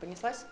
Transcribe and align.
Понеслась? 0.00 0.44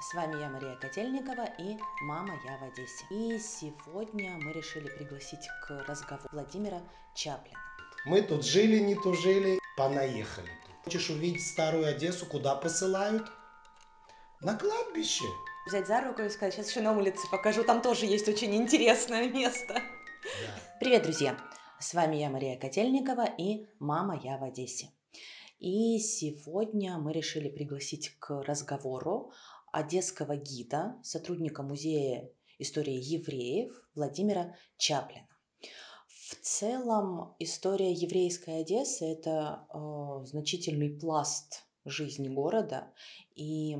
С 0.00 0.14
вами 0.14 0.38
я, 0.40 0.50
Мария 0.50 0.76
Котельникова 0.76 1.46
и 1.58 1.78
мама 2.02 2.38
я 2.44 2.58
в 2.58 2.64
Одессе. 2.64 3.06
И 3.10 3.38
сегодня 3.38 4.36
мы 4.36 4.52
решили 4.52 4.88
пригласить 4.88 5.48
к 5.66 5.84
разговору 5.88 6.28
Владимира 6.32 6.82
Чаплина. 7.14 7.58
Мы 8.04 8.20
тут 8.20 8.44
жили, 8.44 8.78
не 8.78 8.94
тужили, 8.94 9.58
понаехали. 9.76 10.50
Хочешь 10.84 11.08
увидеть 11.08 11.46
старую 11.46 11.86
Одессу, 11.86 12.26
куда 12.26 12.54
посылают? 12.54 13.26
На 14.42 14.54
кладбище. 14.54 15.24
Взять 15.66 15.88
за 15.88 16.02
руку 16.02 16.22
и 16.22 16.28
сказать, 16.28 16.54
сейчас 16.54 16.68
еще 16.70 16.82
на 16.82 16.92
улице 16.92 17.26
покажу, 17.30 17.64
там 17.64 17.80
тоже 17.80 18.04
есть 18.04 18.28
очень 18.28 18.54
интересное 18.54 19.28
место. 19.28 19.74
Да. 19.74 20.60
Привет, 20.78 21.02
друзья! 21.04 21.36
С 21.80 21.94
вами 21.94 22.16
я, 22.16 22.28
Мария 22.28 22.58
Котельникова 22.58 23.24
и 23.38 23.66
мама 23.80 24.20
я 24.22 24.36
в 24.36 24.44
Одессе. 24.44 24.90
И 25.58 25.98
сегодня 25.98 26.98
мы 26.98 27.12
решили 27.12 27.48
пригласить 27.48 28.10
к 28.18 28.42
разговору 28.42 29.32
одесского 29.72 30.36
гида, 30.36 30.98
сотрудника 31.02 31.62
Музея 31.62 32.30
истории 32.58 32.94
евреев 32.94 33.72
Владимира 33.94 34.54
Чаплина. 34.76 35.26
В 36.06 36.34
целом 36.42 37.34
история 37.38 37.92
еврейской 37.92 38.60
Одессы– 38.60 39.04
это 39.06 39.66
э, 39.72 40.26
значительный 40.26 40.90
пласт 40.90 41.64
жизни 41.84 42.28
города, 42.28 42.92
и 43.34 43.76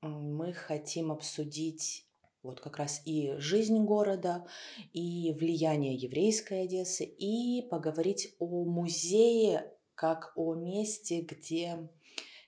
мы 0.00 0.52
хотим 0.52 1.10
обсудить 1.10 2.06
вот 2.42 2.60
как 2.60 2.76
раз 2.76 3.02
и 3.04 3.34
жизнь 3.38 3.78
города, 3.84 4.46
и 4.92 5.34
влияние 5.38 5.94
еврейской 5.94 6.62
Одессы, 6.62 7.04
и 7.04 7.66
поговорить 7.68 8.34
о 8.38 8.64
музее 8.64 9.72
как 9.98 10.32
о 10.36 10.54
месте, 10.54 11.22
где 11.22 11.90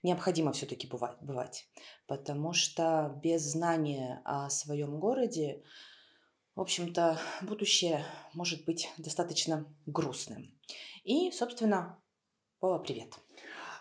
необходимо 0.04 0.52
все-таки 0.52 0.86
бывать, 0.86 1.16
бывать. 1.20 1.66
Потому 2.06 2.52
что 2.52 3.18
без 3.24 3.42
знания 3.42 4.22
о 4.24 4.48
своем 4.50 5.00
городе, 5.00 5.64
в 6.54 6.60
общем-то, 6.60 7.18
будущее 7.42 8.04
может 8.34 8.64
быть 8.64 8.88
достаточно 8.98 9.66
грустным. 9.84 10.56
И, 11.02 11.32
собственно, 11.32 12.00
Вова, 12.60 12.78
привет. 12.78 13.14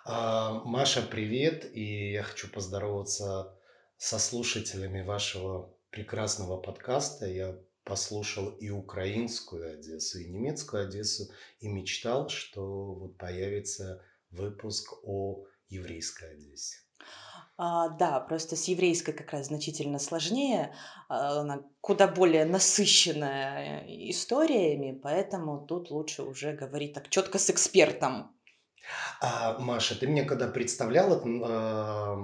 А, 0.03 0.63
Маша, 0.65 1.03
привет. 1.03 1.69
И 1.71 2.13
я 2.13 2.23
хочу 2.23 2.49
поздороваться 2.49 3.55
со 3.97 4.17
слушателями 4.17 5.03
вашего 5.03 5.75
прекрасного 5.91 6.57
подкаста. 6.57 7.27
Я 7.27 7.55
послушал 7.89 8.49
и 8.49 8.69
украинскую 8.69 9.73
Одессу, 9.73 10.19
и 10.19 10.29
немецкую 10.29 10.87
Одессу, 10.87 11.31
и 11.59 11.67
мечтал, 11.67 12.29
что 12.29 12.93
вот 12.93 13.17
появится 13.17 14.01
выпуск 14.31 14.93
о 15.03 15.45
еврейской 15.69 16.33
Одессе. 16.33 16.77
А, 17.57 17.89
да, 17.89 18.19
просто 18.19 18.55
с 18.55 18.65
еврейской 18.65 19.11
как 19.11 19.33
раз 19.33 19.47
значительно 19.47 19.99
сложнее, 19.99 20.73
а, 21.09 21.41
она 21.41 21.61
куда 21.81 22.07
более 22.07 22.45
насыщенная 22.45 23.81
э, 23.81 24.09
историями, 24.11 24.97
поэтому 24.97 25.65
тут 25.65 25.91
лучше 25.91 26.23
уже 26.23 26.53
говорить 26.53 26.93
так 26.93 27.09
четко 27.09 27.37
с 27.37 27.49
экспертом. 27.49 28.31
А, 29.21 29.57
Маша, 29.59 29.99
ты 29.99 30.07
мне 30.07 30.23
когда 30.23 30.47
представляла, 30.47 31.21
а, 31.43 32.15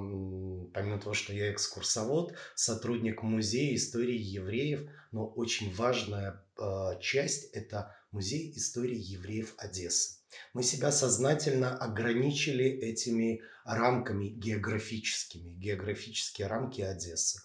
помимо 0.76 1.00
того, 1.00 1.16
что 1.16 1.34
я 1.34 1.54
экскурсовод, 1.54 2.36
сотрудник 2.54 3.24
музея 3.24 3.74
истории 3.76 4.18
евреев, 4.18 4.90
но 5.14 5.26
очень 5.26 5.74
важная 5.74 6.46
а, 6.60 6.98
часть– 6.98 7.54
это 7.54 7.96
музей 8.12 8.52
истории 8.58 8.98
евреев 8.98 9.54
Одессы. 9.58 10.20
Мы 10.54 10.64
себя 10.64 10.92
сознательно 10.92 11.78
ограничили 11.78 12.66
этими 12.66 13.42
рамками 13.64 14.28
географическими, 14.28 15.50
географические 15.54 16.48
рамки 16.48 16.82
Одессы. 16.82 17.40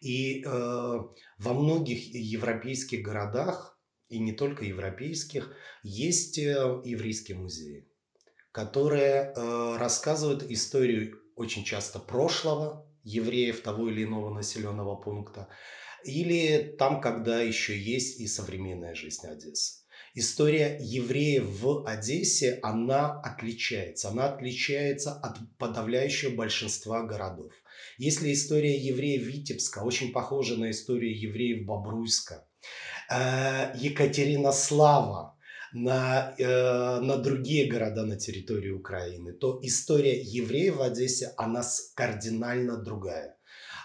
И 0.00 0.44
э, 0.44 0.48
во 0.48 1.54
многих 1.54 2.14
европейских 2.14 3.02
городах, 3.02 3.80
и 4.08 4.20
не 4.20 4.32
только 4.32 4.64
европейских, 4.64 5.52
есть 5.82 6.38
э, 6.38 6.80
еврейские 6.84 7.36
музеи 7.36 7.88
которые 8.56 9.34
э, 9.36 9.76
рассказывают 9.76 10.42
историю 10.44 11.20
очень 11.36 11.64
часто 11.64 12.00
прошлого 12.00 12.86
евреев 13.04 13.60
того 13.60 13.88
или 13.88 14.04
иного 14.04 14.34
населенного 14.34 14.96
пункта, 14.96 15.48
или 16.04 16.74
там, 16.78 17.00
когда 17.00 17.40
еще 17.40 17.78
есть 17.78 18.20
и 18.20 18.26
современная 18.26 18.94
жизнь 18.94 19.26
Одессы. 19.26 19.86
История 20.14 20.78
евреев 20.80 21.44
в 21.60 21.86
Одессе, 21.86 22.58
она 22.62 23.20
отличается. 23.20 24.08
Она 24.08 24.28
отличается 24.32 25.12
от 25.12 25.38
подавляющего 25.58 26.34
большинства 26.34 27.02
городов. 27.02 27.52
Если 27.98 28.32
история 28.32 28.76
евреев 28.78 29.22
Витебска 29.22 29.80
очень 29.80 30.12
похожа 30.12 30.56
на 30.56 30.70
историю 30.70 31.18
евреев 31.18 31.66
Бобруйска, 31.66 32.48
э, 33.10 33.72
Екатеринослава, 33.76 35.35
на, 35.72 36.34
э, 36.38 37.00
на 37.00 37.16
другие 37.16 37.70
города 37.70 38.04
на 38.04 38.16
территории 38.16 38.70
Украины, 38.70 39.32
то 39.32 39.58
история 39.62 40.20
евреев 40.20 40.76
в 40.76 40.82
Одессе, 40.82 41.32
она 41.36 41.62
кардинально 41.94 42.76
другая. 42.76 43.36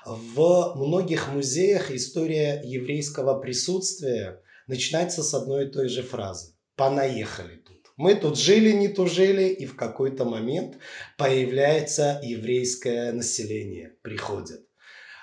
В 0.06 0.74
многих 0.76 1.32
музеях 1.32 1.92
история 1.92 2.62
еврейского 2.64 3.40
присутствия 3.40 4.42
начинается 4.68 5.22
с 5.22 5.34
одной 5.34 5.68
и 5.68 5.72
той 5.72 5.90
же 5.90 6.02
фразы. 6.02 6.56
Понаехали 6.76 7.58
тут. 7.58 7.92
Мы 7.98 8.16
тут 8.16 8.38
жили, 8.38 8.72
не 8.72 8.88
тужили, 8.88 9.50
и 9.50 9.66
в 9.68 9.76
какой-то 9.76 10.26
момент 10.26 10.78
появляется 11.18 12.20
еврейское 12.24 13.12
население, 13.12 13.96
приходят. 14.02 14.66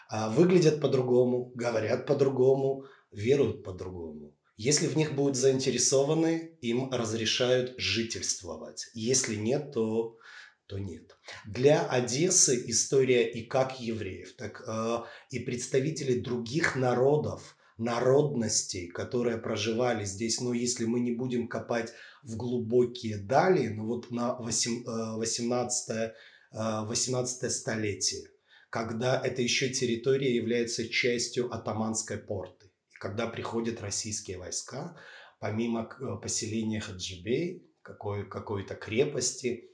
А, 0.09 0.31
выглядят 0.31 0.81
по-другому, 0.81 1.51
говорят 1.55 2.07
по-другому, 2.07 2.85
веруют 3.11 3.65
по-другому. 3.65 4.33
Если 4.59 4.89
в 4.89 4.97
них 4.97 5.15
будут 5.15 5.37
заинтересованы, 5.37 6.51
им 6.63 6.91
разрешают 6.91 7.77
жительствовать. 7.79 8.91
Если 8.93 9.37
нет, 9.37 9.71
то, 9.71 10.19
то 10.67 10.81
нет. 10.81 11.17
Для 11.47 11.87
Одессы 11.87 12.65
история 12.67 13.31
и 13.31 13.47
как 13.47 13.79
евреев, 13.79 14.35
так 14.35 14.65
э, 14.67 14.99
и 15.31 15.39
представителей 15.39 16.21
других 16.21 16.75
народов, 16.75 17.57
народностей, 17.77 18.89
которые 18.89 19.39
проживали 19.39 20.05
здесь. 20.05 20.41
Но 20.41 20.53
если 20.53 20.87
мы 20.87 20.99
не 20.99 21.13
будем 21.13 21.47
копать 21.47 21.93
в 22.25 22.37
глубокие 22.37 23.17
дали, 23.17 23.69
ну 23.69 23.87
вот 23.87 24.11
на 24.11 24.35
18, 24.35 26.15
18 26.51 27.43
э, 27.45 27.51
столетие, 27.51 28.25
когда 28.71 29.25
эта 29.25 29.41
еще 29.41 29.69
территория 29.69 30.35
является 30.35 30.89
частью 30.89 31.49
атаманской 31.55 32.19
порты 32.19 32.58
когда 32.99 33.27
приходят 33.27 33.81
российские 33.81 34.39
войска, 34.39 34.97
помимо 35.39 35.89
э, 36.01 36.21
поселения 36.21 36.81
Хаджибей, 36.81 37.69
какой, 37.83 38.29
какой-то 38.29 38.75
крепости, 38.75 39.71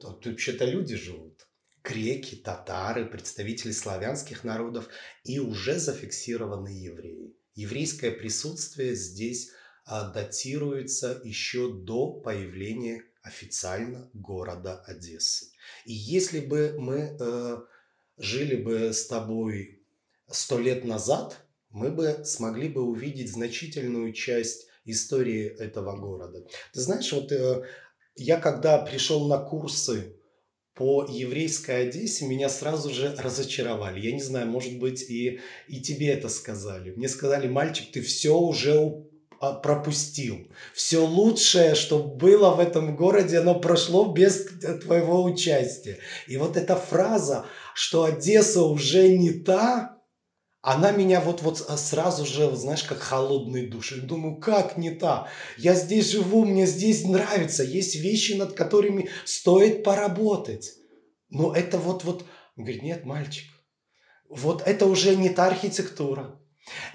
то 0.00 0.20
вообще-то 0.24 0.64
люди 0.64 0.96
живут. 0.96 1.48
Греки, 1.82 2.34
татары, 2.34 3.06
представители 3.06 3.72
славянских 3.72 4.44
народов 4.44 4.88
и 5.24 5.38
уже 5.38 5.78
зафиксированные 5.78 6.84
евреи. 6.84 7.36
Еврейское 7.54 8.10
присутствие 8.10 8.94
здесь 8.94 9.50
а, 9.84 10.10
датируется 10.10 11.20
еще 11.24 11.72
до 11.72 12.12
появления 12.12 13.04
официально 13.22 14.10
города 14.12 14.82
Одессы. 14.82 15.46
И 15.84 15.92
если 15.92 16.40
бы 16.40 16.74
мы 16.78 17.16
э, 17.18 17.56
жили 18.18 18.56
бы 18.56 18.92
с 18.92 19.06
тобой 19.06 19.82
сто 20.28 20.58
лет 20.58 20.84
назад, 20.84 21.45
мы 21.76 21.90
бы 21.90 22.22
смогли 22.24 22.68
бы 22.68 22.82
увидеть 22.82 23.30
значительную 23.30 24.12
часть 24.14 24.66
истории 24.86 25.44
этого 25.46 25.94
города. 25.96 26.42
Ты 26.72 26.80
знаешь, 26.80 27.12
вот 27.12 27.30
э, 27.32 27.64
я 28.16 28.40
когда 28.40 28.78
пришел 28.78 29.28
на 29.28 29.38
курсы 29.38 30.16
по 30.74 31.04
еврейской 31.06 31.88
Одессе, 31.88 32.26
меня 32.26 32.48
сразу 32.48 32.90
же 32.90 33.14
разочаровали. 33.18 34.00
Я 34.00 34.12
не 34.12 34.22
знаю, 34.22 34.46
может 34.46 34.78
быть, 34.78 35.02
и, 35.02 35.40
и 35.68 35.80
тебе 35.82 36.08
это 36.08 36.30
сказали. 36.30 36.92
Мне 36.92 37.08
сказали, 37.08 37.46
мальчик, 37.46 37.92
ты 37.92 38.00
все 38.00 38.38
уже 38.38 39.04
а, 39.38 39.52
пропустил. 39.52 40.48
Все 40.72 41.04
лучшее, 41.04 41.74
что 41.74 42.02
было 42.02 42.54
в 42.54 42.60
этом 42.60 42.96
городе, 42.96 43.38
оно 43.38 43.60
прошло 43.60 44.12
без 44.12 44.46
твоего 44.82 45.24
участия. 45.24 45.98
И 46.26 46.38
вот 46.38 46.56
эта 46.56 46.74
фраза, 46.74 47.44
что 47.74 48.04
Одесса 48.04 48.62
уже 48.62 49.08
не 49.08 49.32
та, 49.32 49.95
она 50.66 50.90
меня 50.90 51.20
вот, 51.20 51.42
вот 51.42 51.58
сразу 51.58 52.26
же, 52.26 52.56
знаешь, 52.56 52.82
как 52.82 52.98
холодный 52.98 53.68
душ. 53.68 53.92
Я 53.92 54.02
думаю, 54.02 54.40
как 54.40 54.76
не 54.76 54.90
та? 54.90 55.28
Я 55.56 55.76
здесь 55.76 56.10
живу, 56.10 56.44
мне 56.44 56.66
здесь 56.66 57.04
нравится. 57.04 57.62
Есть 57.62 57.94
вещи, 57.94 58.32
над 58.32 58.54
которыми 58.54 59.08
стоит 59.24 59.84
поработать. 59.84 60.72
Но 61.28 61.54
это 61.54 61.78
вот, 61.78 62.02
вот... 62.02 62.24
Он 62.56 62.64
говорит, 62.64 62.82
нет, 62.82 63.04
мальчик, 63.04 63.44
вот 64.28 64.60
это 64.66 64.86
уже 64.86 65.14
не 65.14 65.28
та 65.28 65.46
архитектура, 65.46 66.40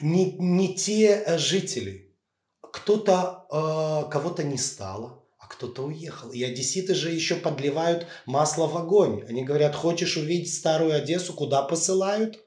не, 0.02 0.34
не 0.34 0.76
те 0.76 1.24
э, 1.26 1.38
жители. 1.38 2.14
Кто-то, 2.60 3.46
э, 3.50 4.12
кого-то 4.12 4.44
не 4.44 4.58
стало, 4.58 5.24
а 5.40 5.48
кто-то 5.48 5.84
уехал. 5.84 6.30
И 6.32 6.44
одесситы 6.44 6.94
же 6.94 7.10
еще 7.10 7.36
подливают 7.36 8.06
масло 8.26 8.68
в 8.68 8.76
огонь. 8.76 9.24
Они 9.30 9.46
говорят, 9.46 9.76
хочешь 9.76 10.18
увидеть 10.18 10.54
старую 10.54 10.94
Одессу, 10.94 11.32
куда 11.34 11.64
посылают? 11.64 12.38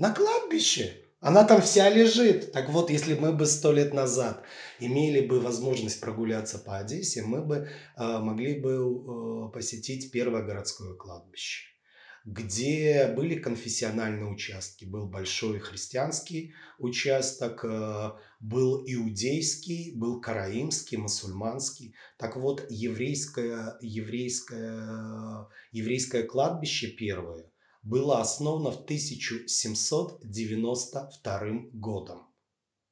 На 0.00 0.14
кладбище. 0.14 0.94
Она 1.20 1.44
там 1.44 1.60
вся 1.60 1.90
лежит. 1.90 2.52
Так 2.52 2.70
вот, 2.70 2.88
если 2.88 3.12
мы 3.12 3.34
бы 3.34 3.44
сто 3.44 3.70
лет 3.70 3.92
назад 3.92 4.42
имели 4.78 5.20
бы 5.20 5.40
возможность 5.40 6.00
прогуляться 6.00 6.58
по 6.58 6.78
Одессе, 6.78 7.20
мы 7.20 7.42
бы 7.44 7.68
э, 7.98 8.18
могли 8.18 8.58
бы 8.58 8.70
э, 8.78 9.52
посетить 9.52 10.10
первое 10.10 10.42
городское 10.42 10.94
кладбище 10.94 11.66
где 12.26 13.14
были 13.16 13.34
конфессиональные 13.36 14.30
участки. 14.30 14.84
Был 14.84 15.06
большой 15.06 15.58
христианский 15.58 16.52
участок, 16.78 17.64
э, 17.64 18.12
был 18.40 18.82
иудейский, 18.86 19.92
был 19.96 20.20
караимский, 20.20 20.96
мусульманский. 20.96 21.94
Так 22.18 22.36
вот, 22.36 22.66
еврейское, 22.70 23.76
еврейское, 23.80 25.46
еврейское 25.72 26.22
кладбище 26.22 26.88
первое 26.88 27.49
было 27.82 28.20
основано 28.20 28.70
в 28.70 28.84
1792 28.84 31.40
годом. 31.72 32.28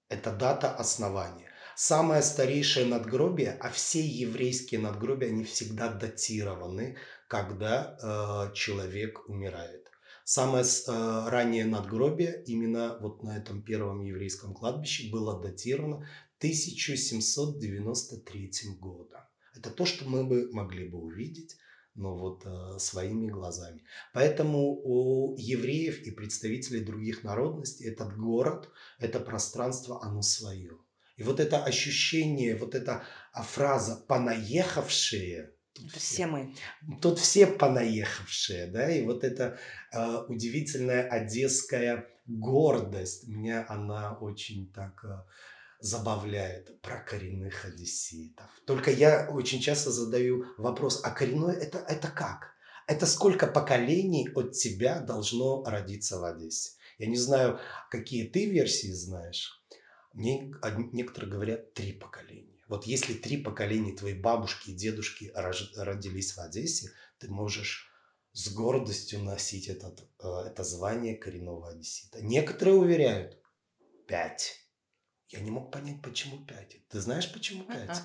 Это 0.08 0.32
дата 0.32 0.75
основания. 0.75 1.52
Самое 1.76 2.23
старейшее 2.23 2.87
надгробие, 2.87 3.52
а 3.61 3.69
все 3.70 4.00
еврейские 4.00 4.81
надгробия, 4.81 5.29
они 5.29 5.44
всегда 5.44 5.93
датированы, 5.93 6.96
когда 7.29 7.96
э, 8.00 8.50
человек 8.55 9.29
умирает. 9.29 9.87
Самое 10.25 10.64
э, 10.64 11.29
раннее 11.29 11.67
надгробие 11.67 12.43
именно 12.46 12.96
вот 13.00 13.23
на 13.23 13.37
этом 13.37 13.62
первом 13.62 14.02
еврейском 14.02 14.55
кладбище 14.55 15.11
было 15.11 15.38
датировано 15.40 16.08
1793 16.38 18.50
годом. 18.81 19.20
Это 19.55 19.70
то, 19.70 19.85
что 19.85 20.08
мы 20.08 20.25
бы 20.25 20.50
могли 20.52 20.88
бы 20.88 20.99
увидеть 20.99 21.56
но 21.98 22.16
вот 22.16 22.46
э, 22.46 22.78
своими 22.78 23.28
глазами. 23.28 23.82
Поэтому 24.14 24.80
у 24.84 25.34
евреев 25.36 26.00
и 26.00 26.10
представителей 26.10 26.80
других 26.80 27.24
народностей 27.24 27.86
этот 27.86 28.16
город, 28.16 28.70
это 28.98 29.20
пространство, 29.20 30.02
оно 30.02 30.22
свое. 30.22 30.76
И 31.16 31.24
вот 31.24 31.40
это 31.40 31.62
ощущение, 31.64 32.56
вот 32.56 32.74
эта 32.74 33.02
а, 33.32 33.42
фраза 33.42 33.96
«понаехавшие», 34.06 35.52
это 35.86 35.98
все 36.00 36.26
мы. 36.26 36.54
Тут 37.00 37.20
все 37.20 37.46
понаехавшие, 37.46 38.66
да, 38.66 38.90
и 38.90 39.04
вот 39.04 39.22
эта 39.22 39.58
э, 39.92 40.24
удивительная 40.28 41.08
одесская 41.08 42.06
гордость, 42.26 43.28
меня 43.28 43.64
она 43.68 44.14
очень 44.14 44.72
так 44.72 45.04
э, 45.04 45.22
забавляет 45.80 46.80
про 46.80 47.00
коренных 47.00 47.64
одесситов. 47.64 48.46
Только 48.66 48.90
я 48.90 49.28
очень 49.30 49.60
часто 49.60 49.90
задаю 49.90 50.46
вопрос, 50.56 51.00
а 51.04 51.10
коренной 51.10 51.56
это, 51.56 51.78
это 51.78 52.08
как? 52.08 52.54
Это 52.86 53.06
сколько 53.06 53.46
поколений 53.46 54.30
от 54.34 54.52
тебя 54.52 55.00
должно 55.00 55.62
родиться 55.64 56.19
в 56.19 56.25
Одессе? 56.25 56.72
Я 56.98 57.06
не 57.06 57.16
знаю, 57.16 57.60
какие 57.90 58.26
ты 58.26 58.46
версии 58.46 58.92
знаешь. 58.92 59.62
Мне 60.14 60.52
некоторые 60.92 61.30
говорят 61.30 61.75
три 61.75 61.92
поколения. 61.92 62.58
Вот 62.66 62.84
если 62.84 63.14
три 63.14 63.36
поколения 63.36 63.94
твоей 63.94 64.19
бабушки 64.19 64.70
и 64.70 64.75
дедушки 64.75 65.30
родились 65.34 66.34
в 66.34 66.38
Одессе, 66.38 66.90
ты 67.19 67.28
можешь 67.28 67.88
с 68.32 68.52
гордостью 68.52 69.22
носить 69.22 69.69
этот, 69.69 70.08
э, 70.20 70.28
это 70.46 70.64
звание 70.64 71.16
коренного 71.16 71.70
одессита. 71.70 72.22
Некоторые 72.22 72.76
уверяют 72.76 73.38
пять. 74.06 74.67
Я 75.30 75.40
не 75.40 75.50
мог 75.50 75.70
понять, 75.70 76.00
почему 76.02 76.38
пять. 76.38 76.76
Ты 76.88 77.00
знаешь, 77.00 77.30
почему 77.30 77.64
пять? 77.64 78.00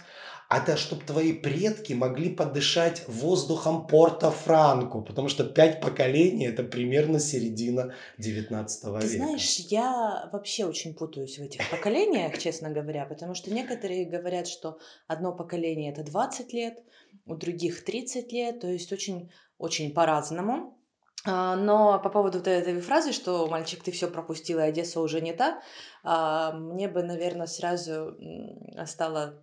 А 0.49 0.57
это, 0.57 0.75
чтобы 0.75 1.05
твои 1.05 1.31
предки 1.31 1.93
могли 1.93 2.29
подышать 2.29 3.07
воздухом 3.07 3.87
Порто-Франко, 3.87 4.99
потому 5.01 5.29
что 5.29 5.45
пять 5.45 5.79
поколений– 5.79 6.47
это 6.47 6.63
примерно 6.63 7.19
середина 7.19 7.93
19 8.17 8.83
века. 8.83 8.99
Ты 8.99 9.07
знаешь, 9.07 9.55
я 9.69 10.29
вообще 10.33 10.65
очень 10.65 10.93
путаюсь 10.93 11.39
в 11.39 11.41
этих 11.41 11.69
поколениях, 11.71 12.37
честно 12.37 12.69
говоря, 12.69 13.05
потому 13.05 13.35
что 13.35 13.51
некоторые 13.53 14.05
говорят, 14.05 14.47
что 14.49 14.79
одно 15.07 15.33
поколение– 15.33 15.91
это 15.93 16.03
20 16.03 16.51
лет, 16.51 16.83
у 17.25 17.35
других 17.35 17.85
30 17.85 18.33
лет, 18.33 18.59
то 18.59 18.67
есть 18.67 18.91
очень, 18.91 19.31
очень 19.57 19.93
по-разному. 19.93 20.77
А, 21.25 21.55
но 21.55 21.99
по 21.99 22.09
поводу 22.09 22.39
вот 22.39 22.47
этой 22.47 22.81
фразы, 22.81 23.13
что 23.13 23.47
«мальчик, 23.47 23.81
ты 23.83 23.91
все 23.91 24.07
пропустил, 24.09 24.59
и 24.59 24.63
Одесса 24.63 24.99
уже 24.99 25.21
не 25.21 25.33
та», 25.33 25.61
а, 26.03 26.51
мне 26.51 26.87
бы, 26.89 27.01
наверное, 27.03 27.47
сразу 27.47 28.17
стало 28.85 29.41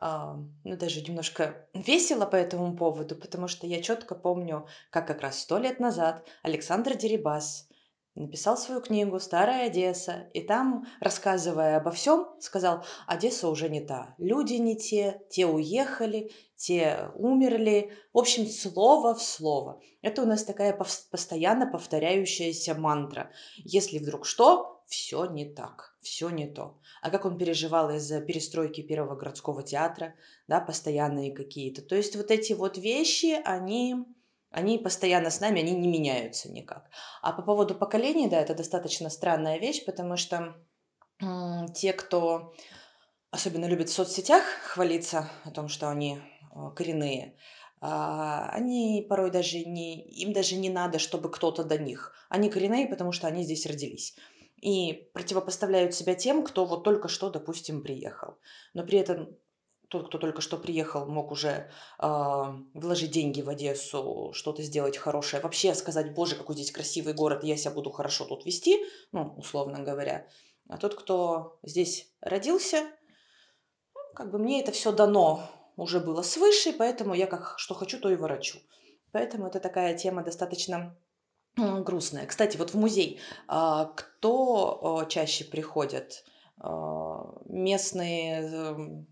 а, 0.00 0.36
ну, 0.64 0.76
даже 0.76 1.00
немножко 1.02 1.66
весело 1.72 2.26
по 2.26 2.36
этому 2.36 2.76
поводу, 2.76 3.16
потому 3.16 3.48
что 3.48 3.66
я 3.66 3.82
четко 3.82 4.14
помню, 4.14 4.66
как 4.90 5.06
как 5.06 5.22
раз 5.22 5.40
сто 5.40 5.58
лет 5.58 5.80
назад 5.80 6.26
Александр 6.42 6.96
Дерибас 6.96 7.68
написал 8.16 8.56
свою 8.56 8.80
книгу 8.80 9.20
«Старая 9.20 9.66
Одесса», 9.66 10.28
и 10.34 10.40
там, 10.40 10.86
рассказывая 11.00 11.76
обо 11.76 11.90
всем, 11.90 12.26
сказал, 12.40 12.84
Одесса 13.06 13.48
уже 13.48 13.68
не 13.68 13.80
та, 13.80 14.14
люди 14.18 14.54
не 14.54 14.76
те, 14.76 15.22
те 15.30 15.46
уехали, 15.46 16.32
те 16.56 17.10
умерли. 17.14 17.92
В 18.12 18.18
общем, 18.18 18.46
слово 18.46 19.14
в 19.14 19.22
слово. 19.22 19.80
Это 20.02 20.22
у 20.22 20.26
нас 20.26 20.42
такая 20.44 20.72
постоянно 20.72 21.66
повторяющаяся 21.66 22.74
мантра. 22.74 23.30
Если 23.58 23.98
вдруг 23.98 24.26
что, 24.26 24.82
все 24.86 25.26
не 25.26 25.44
так, 25.44 25.96
все 26.00 26.30
не 26.30 26.46
то. 26.46 26.78
А 27.02 27.10
как 27.10 27.24
он 27.24 27.38
переживал 27.38 27.90
из-за 27.90 28.20
перестройки 28.20 28.82
первого 28.82 29.16
городского 29.16 29.62
театра, 29.62 30.14
да, 30.48 30.60
постоянные 30.60 31.32
какие-то. 31.32 31.82
То 31.82 31.96
есть 31.96 32.16
вот 32.16 32.30
эти 32.30 32.52
вот 32.52 32.78
вещи, 32.78 33.38
они 33.44 33.96
они 34.56 34.78
постоянно 34.78 35.30
с 35.30 35.40
нами, 35.40 35.60
они 35.60 35.72
не 35.72 35.86
меняются 35.86 36.50
никак. 36.50 36.88
А 37.20 37.32
по 37.32 37.42
поводу 37.42 37.74
поколений, 37.74 38.26
да, 38.26 38.40
это 38.40 38.54
достаточно 38.54 39.10
странная 39.10 39.58
вещь, 39.58 39.84
потому 39.84 40.16
что 40.16 40.56
те, 41.74 41.92
кто 41.92 42.54
особенно 43.30 43.66
любит 43.66 43.90
в 43.90 43.92
соцсетях 43.92 44.42
хвалиться 44.62 45.28
о 45.44 45.50
том, 45.50 45.68
что 45.68 45.90
они 45.90 46.20
э, 46.54 46.70
коренные, 46.74 47.36
а, 47.82 48.48
они 48.48 49.04
порой 49.06 49.30
даже 49.30 49.58
не, 49.58 50.00
им 50.22 50.32
даже 50.32 50.56
не 50.56 50.70
надо, 50.70 50.98
чтобы 50.98 51.30
кто-то 51.30 51.62
до 51.62 51.76
них. 51.76 52.14
Они 52.30 52.48
коренные, 52.48 52.88
потому 52.88 53.12
что 53.12 53.26
они 53.26 53.44
здесь 53.44 53.66
родились. 53.66 54.16
И 54.62 55.10
противопоставляют 55.12 55.94
себя 55.94 56.14
тем, 56.14 56.42
кто 56.42 56.64
вот 56.64 56.82
только 56.82 57.08
что, 57.08 57.28
допустим, 57.28 57.82
приехал. 57.82 58.38
Но 58.72 58.84
при 58.84 58.98
этом 58.98 59.36
тот, 59.88 60.08
кто 60.08 60.18
только 60.18 60.40
что 60.40 60.56
приехал, 60.56 61.06
мог 61.06 61.30
уже 61.30 61.70
э, 61.98 62.44
вложить 62.74 63.10
деньги 63.10 63.40
в 63.40 63.48
Одессу, 63.48 64.30
что-то 64.32 64.62
сделать 64.62 64.96
хорошее, 64.96 65.42
вообще 65.42 65.74
сказать, 65.74 66.14
боже, 66.14 66.36
какой 66.36 66.54
здесь 66.56 66.72
красивый 66.72 67.14
город, 67.14 67.44
я 67.44 67.56
себя 67.56 67.70
буду 67.72 67.90
хорошо 67.90 68.24
тут 68.24 68.46
вести, 68.46 68.84
ну, 69.12 69.34
условно 69.36 69.80
говоря. 69.80 70.26
А 70.68 70.78
тот, 70.78 70.94
кто 70.94 71.58
здесь 71.62 72.12
родился, 72.20 72.82
ну, 73.94 74.00
как 74.14 74.30
бы 74.30 74.38
мне 74.38 74.60
это 74.60 74.72
все 74.72 74.92
дано 74.92 75.48
уже 75.76 76.00
было 76.00 76.22
свыше, 76.22 76.72
поэтому 76.72 77.14
я 77.14 77.26
как 77.26 77.54
что 77.58 77.74
хочу, 77.74 78.00
то 78.00 78.10
и 78.10 78.16
ворочу. 78.16 78.58
Поэтому 79.12 79.46
это 79.46 79.60
такая 79.60 79.96
тема 79.96 80.22
достаточно 80.24 80.96
грустная. 81.56 82.26
Кстати, 82.26 82.56
вот 82.56 82.70
в 82.70 82.78
музей 82.78 83.20
э, 83.48 83.86
кто 83.94 85.02
э, 85.02 85.08
чаще 85.08 85.44
приходят? 85.44 86.24
Э, 86.62 87.16
местные 87.46 88.42
эм, 88.42 89.06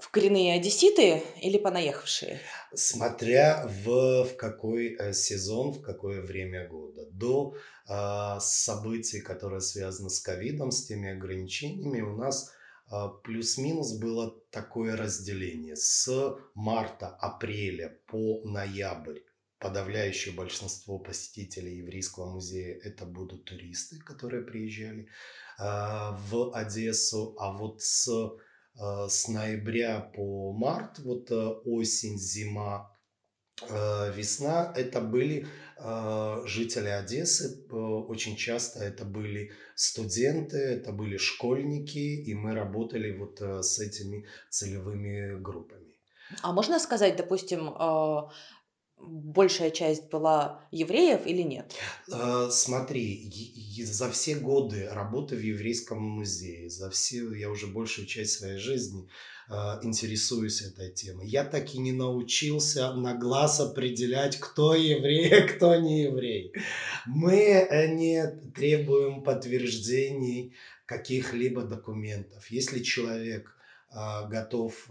в 0.00 0.10
коренные 0.10 0.54
одесситы 0.54 1.22
или 1.40 1.58
понаехавшие? 1.58 2.40
Смотря 2.74 3.66
в, 3.66 4.24
в 4.24 4.36
какой 4.36 4.94
э, 4.94 5.12
сезон, 5.12 5.72
в 5.72 5.82
какое 5.82 6.22
время 6.22 6.66
года. 6.68 7.06
До 7.12 7.54
э, 7.88 8.40
событий, 8.40 9.20
которые 9.20 9.60
связаны 9.60 10.10
с 10.10 10.20
ковидом, 10.20 10.70
с 10.70 10.86
теми 10.86 11.10
ограничениями, 11.10 12.00
у 12.00 12.16
нас 12.16 12.52
э, 12.90 12.96
плюс-минус 13.24 13.98
было 13.98 14.34
такое 14.50 14.96
разделение. 14.96 15.76
С 15.76 16.08
марта-апреля 16.54 17.98
по 18.06 18.42
ноябрь 18.44 19.20
подавляющее 19.58 20.34
большинство 20.34 20.98
посетителей 20.98 21.76
еврейского 21.76 22.30
музея 22.32 22.80
это 22.82 23.04
будут 23.04 23.44
туристы, 23.44 23.98
которые 23.98 24.42
приезжали 24.42 25.02
э, 25.02 25.06
в 25.58 26.52
Одессу, 26.54 27.36
а 27.38 27.52
вот 27.52 27.82
с 27.82 28.08
с 28.80 29.28
ноября 29.28 30.00
по 30.00 30.52
март, 30.52 30.98
вот 31.00 31.30
э, 31.30 31.48
осень, 31.64 32.18
зима, 32.18 32.90
э, 33.62 34.12
весна, 34.14 34.72
это 34.76 35.00
были 35.00 35.46
жители 36.44 36.88
Одессы, 36.88 37.66
очень 37.70 38.36
часто 38.36 38.84
это 38.84 39.06
были 39.06 39.52
студенты, 39.74 40.58
это 40.58 40.92
были 40.92 41.16
школьники, 41.16 42.22
и 42.28 42.34
мы 42.34 42.54
работали 42.54 43.16
вот 43.16 43.40
с 43.40 43.78
этими 43.78 44.26
целевыми 44.50 45.40
группами. 45.40 45.94
А 46.42 46.52
можно 46.52 46.78
сказать, 46.78 47.16
допустим, 47.16 47.74
большая 49.02 49.70
часть 49.70 50.10
была 50.10 50.60
евреев 50.70 51.26
или 51.26 51.42
нет? 51.42 51.74
Э, 52.12 52.48
смотри, 52.50 53.30
за 53.84 54.10
все 54.10 54.36
годы 54.36 54.88
работы 54.90 55.36
в 55.36 55.40
еврейском 55.40 56.02
музее, 56.02 56.68
за 56.68 56.90
все, 56.90 57.32
я 57.32 57.50
уже 57.50 57.66
большую 57.66 58.06
часть 58.06 58.38
своей 58.38 58.58
жизни 58.58 59.08
э, 59.48 59.54
интересуюсь 59.82 60.62
этой 60.62 60.90
темой. 60.92 61.28
Я 61.28 61.44
так 61.44 61.74
и 61.74 61.78
не 61.78 61.92
научился 61.92 62.92
на 62.94 63.14
глаз 63.14 63.60
определять, 63.60 64.38
кто 64.38 64.74
еврей, 64.74 65.30
а 65.32 65.48
кто 65.56 65.74
не 65.76 66.02
еврей. 66.02 66.52
Мы 67.06 67.34
э, 67.34 67.94
не 67.94 68.26
требуем 68.54 69.22
подтверждений 69.22 70.54
каких-либо 70.86 71.62
документов. 71.62 72.50
Если 72.50 72.80
человек 72.80 73.56
готов 74.28 74.88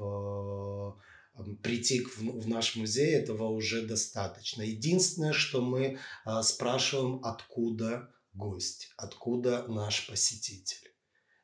прийти 1.62 2.04
в, 2.04 2.48
наш 2.48 2.76
музей, 2.76 3.16
этого 3.16 3.50
уже 3.50 3.86
достаточно. 3.86 4.62
Единственное, 4.62 5.34
что 5.34 5.62
мы 5.62 5.98
а, 6.26 6.44
спрашиваем, 6.44 7.24
откуда 7.24 8.10
гость, 8.34 8.90
откуда 8.98 9.68
наш 9.68 10.08
посетитель. 10.08 10.90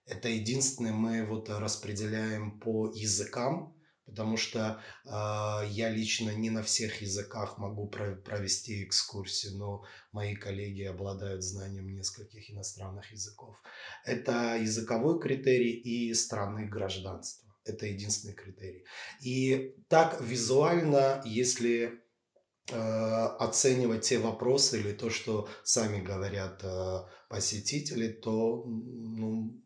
Это 0.05 0.29
единственное, 0.29 0.93
мы 0.93 1.25
вот 1.25 1.49
распределяем 1.49 2.59
по 2.59 2.91
языкам, 2.93 3.75
потому 4.05 4.37
что 4.37 4.79
э, 5.03 5.09
я 5.09 5.89
лично 5.89 6.29
не 6.29 6.51
на 6.51 6.61
всех 6.61 7.01
языках 7.01 7.57
могу 7.57 7.89
про- 7.89 8.15
провести 8.15 8.83
экскурсию, 8.83 9.57
но 9.57 9.83
мои 10.11 10.35
коллеги 10.35 10.83
обладают 10.83 11.43
знанием 11.43 11.87
нескольких 11.87 12.51
иностранных 12.51 13.11
языков. 13.11 13.55
Это 14.03 14.57
языковой 14.57 15.19
критерий 15.19 15.73
и 15.73 16.13
страны 16.13 16.67
гражданства. 16.67 17.44
Это 17.65 17.87
единственный 17.87 18.35
критерий. 18.35 18.85
И 19.21 19.75
так 19.89 20.21
визуально, 20.21 21.21
если 21.25 21.99
э, 22.71 22.75
оценивать 22.75 24.03
те 24.03 24.19
вопросы 24.19 24.79
или 24.79 24.93
то, 24.93 25.09
что 25.09 25.49
сами 25.63 26.01
говорят 26.01 26.63
э, 26.63 26.99
посетители, 27.27 28.09
то 28.09 28.63
ну, 28.65 29.61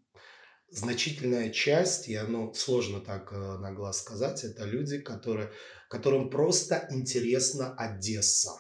значительная 0.70 1.50
часть, 1.50 2.08
и 2.08 2.16
оно 2.16 2.54
сложно 2.54 3.02
так 3.02 3.34
э, 3.34 3.36
на 3.36 3.74
глаз 3.74 4.00
сказать, 4.00 4.44
это 4.44 4.64
люди, 4.64 5.00
которые, 5.00 5.52
которым 5.90 6.30
просто 6.30 6.88
интересна 6.92 7.76
Одесса 7.76 8.52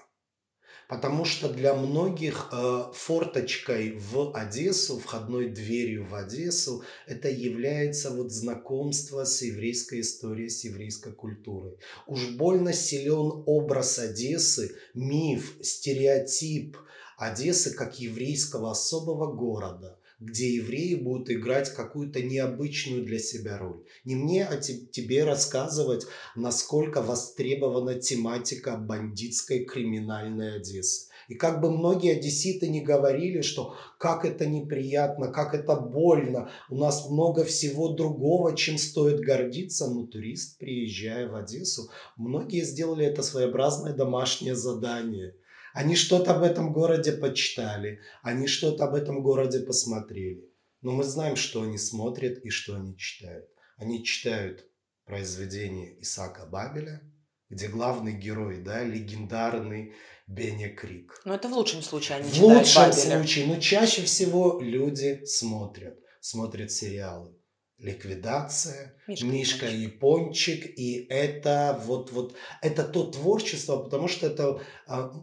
Потому 0.89 1.23
что 1.23 1.49
для 1.49 1.75
многих 1.75 2.49
э, 2.51 2.85
форточкой 2.95 3.99
в 4.11 4.35
Одессу, 4.35 4.97
входной 4.97 5.49
дверью 5.51 6.07
в 6.07 6.15
Одессу, 6.15 6.83
это 7.05 7.29
является 7.29 8.09
вот 8.09 8.31
знакомство 8.31 9.23
с 9.23 9.39
еврейской 9.43 10.01
историей, 10.01 10.49
с 10.49 10.63
еврейской 10.63 11.13
культурой. 11.13 11.77
Уж 12.07 12.29
больно 12.29 12.73
силен 12.73 13.43
образ 13.45 13.99
Одессы, 13.99 14.75
миф, 14.95 15.57
стереотип 15.61 16.75
Одессы 17.17 17.75
как 17.75 17.99
еврейского 17.99 18.71
особого 18.71 19.31
города 19.31 19.99
где 20.19 20.55
евреи 20.55 20.95
будут 20.95 21.29
играть 21.29 21.69
какую-то 21.73 22.21
необычную 22.21 23.05
для 23.05 23.19
себя 23.19 23.57
роль. 23.57 23.83
Не 24.03 24.15
мне, 24.15 24.45
а 24.45 24.57
тебе 24.57 25.23
рассказывать, 25.23 26.05
насколько 26.35 27.01
востребована 27.01 27.95
тематика 27.95 28.75
бандитской 28.75 29.63
криминальной 29.63 30.57
Одессы. 30.57 31.07
И 31.29 31.35
как 31.35 31.61
бы 31.61 31.71
многие 31.71 32.17
одесситы 32.17 32.67
не 32.67 32.81
говорили, 32.81 33.41
что 33.41 33.75
как 33.99 34.25
это 34.25 34.47
неприятно, 34.47 35.31
как 35.31 35.53
это 35.53 35.75
больно, 35.75 36.49
у 36.69 36.75
нас 36.75 37.07
много 37.07 37.45
всего 37.45 37.89
другого, 37.89 38.57
чем 38.57 38.79
стоит 38.79 39.19
гордиться, 39.19 39.87
но 39.87 40.07
турист, 40.07 40.57
приезжая 40.57 41.29
в 41.29 41.35
Одессу, 41.35 41.91
многие 42.17 42.65
сделали 42.65 43.05
это 43.05 43.21
своеобразное 43.21 43.93
домашнее 43.93 44.55
задание– 44.55 45.35
они 45.79 45.95
что-то 45.95 46.35
об 46.35 46.43
этом 46.43 46.73
городе 46.73 47.13
почитали, 47.13 48.01
они 48.21 48.47
что-то 48.47 48.83
об 48.83 48.95
этом 48.95 49.23
городе 49.23 49.61
посмотрели. 49.61 50.43
Но 50.81 50.91
мы 50.91 51.05
знаем, 51.05 51.37
что 51.37 51.61
они 51.61 51.77
смотрят 51.77 52.37
и 52.39 52.49
что 52.49 52.75
они 52.75 52.97
читают. 52.97 53.45
Они 53.77 54.03
читают 54.03 54.65
произведение 55.05 56.01
Исаака 56.01 56.45
Бабеля, 56.45 57.01
где 57.49 57.69
главный 57.69 58.11
герой, 58.11 58.61
да, 58.61 58.83
легендарный 58.83 59.93
Беня 60.27 60.75
Крик. 60.75 61.21
Ну, 61.23 61.33
это 61.33 61.47
в 61.47 61.53
лучшем 61.53 61.81
случае 61.81 62.17
они 62.17 62.29
В 62.29 62.41
лучшем 62.43 62.81
Бабеля. 62.83 62.91
случае, 62.91 63.45
но 63.47 63.61
чаще 63.61 64.01
всего 64.01 64.59
люди 64.59 65.23
смотрят, 65.23 65.97
смотрят 66.19 66.73
сериалы 66.73 67.38
ликвидация, 67.79 68.95
Мишка, 69.07 69.25
Мишка 69.25 69.69
Япончик, 69.69 70.65
и 70.65 71.07
это 71.09 71.81
вот, 71.85 72.11
вот 72.11 72.35
это 72.61 72.83
то 72.83 73.05
творчество, 73.05 73.77
потому 73.77 74.07
что 74.07 74.27
это 74.27 74.61
а, 74.85 75.13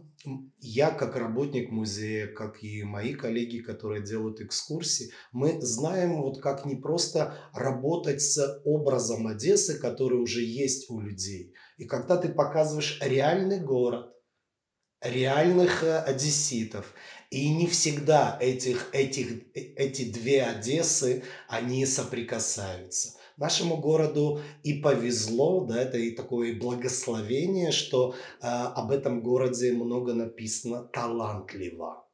я 0.59 0.89
как 0.89 1.15
работник 1.15 1.69
музея, 1.69 2.27
как 2.27 2.63
и 2.63 2.83
мои 2.83 3.13
коллеги, 3.13 3.59
которые 3.59 4.03
делают 4.03 4.41
экскурсии, 4.41 5.11
мы 5.31 5.61
знаем 5.61 6.21
вот 6.21 6.41
как 6.41 6.65
не 6.65 6.75
просто 6.75 7.37
работать 7.53 8.21
с 8.21 8.61
образом 8.65 9.27
Одессы, 9.27 9.79
который 9.79 10.19
уже 10.19 10.43
есть 10.43 10.89
у 10.89 10.99
людей. 10.99 11.53
И 11.77 11.85
когда 11.85 12.17
ты 12.17 12.29
показываешь 12.29 12.99
реальный 13.01 13.59
город, 13.59 14.13
реальных 15.01 15.83
э, 15.83 15.99
одесситов, 15.99 16.93
и 17.29 17.49
не 17.49 17.67
всегда 17.67 18.37
этих, 18.39 18.89
этих, 18.93 19.43
эти 19.53 20.05
две 20.05 20.43
Одессы, 20.43 21.23
они 21.47 21.85
соприкасаются. 21.85 23.15
Нашему 23.35 23.77
городу 23.77 24.41
и 24.63 24.73
повезло, 24.73 25.65
да, 25.65 25.81
это 25.81 25.97
и 25.97 26.11
такое 26.11 26.57
благословение, 26.57 27.71
что 27.71 28.13
э, 28.13 28.47
об 28.47 28.91
этом 28.91 29.21
городе 29.21 29.73
много 29.73 30.13
написано 30.13 30.83
талантливо, 30.85 32.07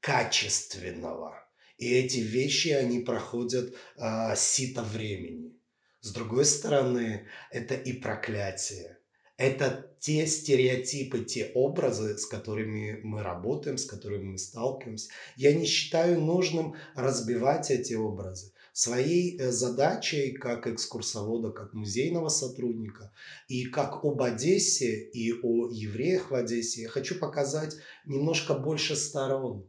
качественного. 0.00 1.34
И 1.76 1.92
эти 1.92 2.18
вещи, 2.18 2.68
они 2.68 3.00
проходят 3.00 3.74
э, 3.96 4.36
сито 4.36 4.82
времени. 4.82 5.58
С 6.00 6.12
другой 6.12 6.46
стороны, 6.46 7.26
это 7.50 7.74
и 7.74 7.92
проклятие 7.92 8.99
это 9.40 9.86
те 10.00 10.26
стереотипы, 10.26 11.24
те 11.24 11.50
образы, 11.54 12.18
с 12.18 12.26
которыми 12.26 13.00
мы 13.02 13.22
работаем, 13.22 13.78
с 13.78 13.86
которыми 13.86 14.32
мы 14.32 14.38
сталкиваемся. 14.38 15.10
Я 15.36 15.54
не 15.54 15.64
считаю 15.64 16.20
нужным 16.20 16.74
разбивать 16.94 17.70
эти 17.70 17.94
образы. 17.94 18.52
Своей 18.74 19.38
э, 19.38 19.50
задачей 19.50 20.32
как 20.32 20.66
экскурсовода, 20.66 21.52
как 21.52 21.72
музейного 21.72 22.28
сотрудника 22.28 23.12
и 23.48 23.64
как 23.64 24.04
об 24.04 24.20
Одессе 24.22 24.94
и 24.94 25.32
о 25.32 25.70
евреях 25.70 26.30
в 26.30 26.34
Одессе 26.34 26.82
я 26.82 26.88
хочу 26.88 27.18
показать 27.18 27.76
немножко 28.04 28.54
больше 28.54 28.94
сторон, 28.94 29.66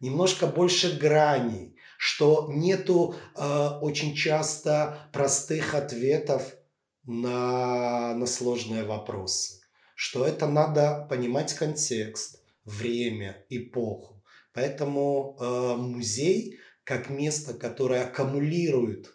немножко 0.00 0.48
больше 0.48 0.98
граней, 0.98 1.76
что 1.96 2.48
нету 2.52 3.14
э, 3.36 3.68
очень 3.80 4.16
часто 4.16 5.08
простых 5.12 5.74
ответов 5.74 6.56
на, 7.04 8.14
на 8.14 8.26
сложные 8.26 8.84
вопросы. 8.84 9.60
Что 9.94 10.26
это 10.26 10.48
надо 10.48 11.06
понимать 11.08 11.54
контекст, 11.54 12.42
время, 12.64 13.44
эпоху. 13.48 14.22
Поэтому 14.52 15.36
э, 15.38 15.76
музей 15.76 16.58
как 16.84 17.10
место, 17.10 17.54
которое 17.54 18.04
аккумулирует 18.04 19.12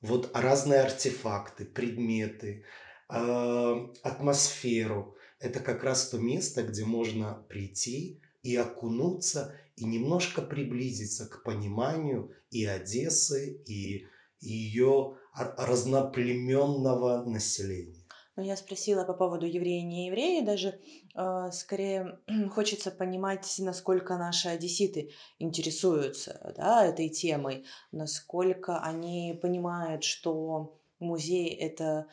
вот 0.00 0.30
разные 0.34 0.80
артефакты, 0.80 1.64
предметы, 1.64 2.64
э, 3.10 3.86
атмосферу. 4.02 5.16
Это 5.38 5.60
как 5.60 5.84
раз 5.84 6.08
то 6.08 6.18
место, 6.18 6.62
где 6.62 6.84
можно 6.84 7.44
прийти 7.48 8.20
и 8.42 8.56
окунуться, 8.56 9.54
и 9.76 9.84
немножко 9.84 10.42
приблизиться 10.42 11.26
к 11.26 11.44
пониманию 11.44 12.32
и 12.50 12.64
Одессы, 12.64 13.62
и 13.66 14.06
ее 14.40 15.17
разноплеменного 15.56 17.24
населения. 17.24 18.04
Ну, 18.36 18.44
я 18.44 18.56
спросила 18.56 19.02
по 19.02 19.14
поводу 19.14 19.46
евреи 19.46 19.80
не 19.80 20.06
евреи, 20.06 20.44
даже 20.44 20.80
э, 21.16 21.50
скорее 21.52 22.20
хочется 22.54 22.92
понимать, 22.92 23.52
насколько 23.58 24.16
наши 24.16 24.48
одесситы 24.48 25.10
интересуются 25.40 26.54
да, 26.56 26.86
этой 26.86 27.08
темой, 27.08 27.64
насколько 27.90 28.78
они 28.78 29.36
понимают, 29.42 30.04
что 30.04 30.78
музей 31.00 31.48
это 31.48 32.06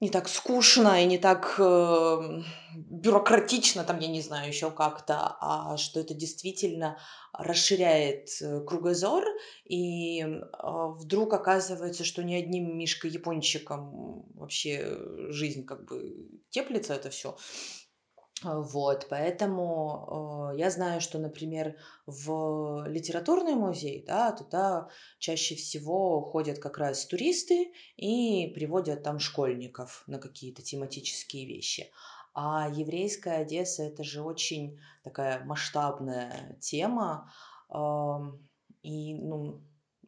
не 0.00 0.08
так 0.08 0.28
скучно 0.28 1.02
и 1.02 1.06
не 1.06 1.18
так 1.18 1.56
э, 1.58 2.42
бюрократично, 2.74 3.84
там, 3.84 3.98
я 3.98 4.08
не 4.08 4.22
знаю, 4.22 4.48
еще 4.48 4.70
как-то, 4.70 5.36
а 5.40 5.76
что 5.76 6.00
это 6.00 6.14
действительно 6.14 6.98
расширяет 7.34 8.30
э, 8.40 8.64
кругозор, 8.64 9.24
и 9.66 10.22
э, 10.22 10.40
вдруг 10.96 11.34
оказывается, 11.34 12.04
что 12.04 12.22
ни 12.24 12.34
одним 12.34 12.78
Мишкой-япончиком 12.78 14.24
вообще 14.34 14.98
жизнь 15.28 15.66
как 15.66 15.84
бы 15.84 16.30
теплится 16.48 16.94
это 16.94 17.10
все. 17.10 17.36
Вот, 18.42 19.06
поэтому 19.10 20.52
э, 20.54 20.58
я 20.58 20.70
знаю, 20.70 21.02
что, 21.02 21.18
например, 21.18 21.76
в 22.06 22.86
литературный 22.88 23.54
музей, 23.54 24.02
да, 24.06 24.32
туда 24.32 24.88
чаще 25.18 25.56
всего 25.56 26.22
ходят 26.22 26.58
как 26.58 26.78
раз 26.78 27.04
туристы 27.06 27.72
и 27.96 28.50
приводят 28.54 29.02
там 29.02 29.18
школьников 29.18 30.04
на 30.06 30.18
какие-то 30.18 30.62
тематические 30.62 31.46
вещи. 31.46 31.90
А 32.32 32.70
еврейская 32.70 33.42
Одесса 33.42 33.82
это 33.82 34.04
же 34.04 34.22
очень 34.22 34.80
такая 35.04 35.44
масштабная 35.44 36.56
тема. 36.60 37.30
Э, 37.68 38.20
и, 38.82 39.14
ну, 39.16 39.60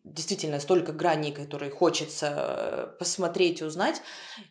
действительно 0.05 0.59
столько 0.59 0.93
граней, 0.93 1.33
которые 1.33 1.71
хочется 1.71 2.27
э, 2.37 2.99
посмотреть, 2.99 3.63
узнать. 3.63 4.03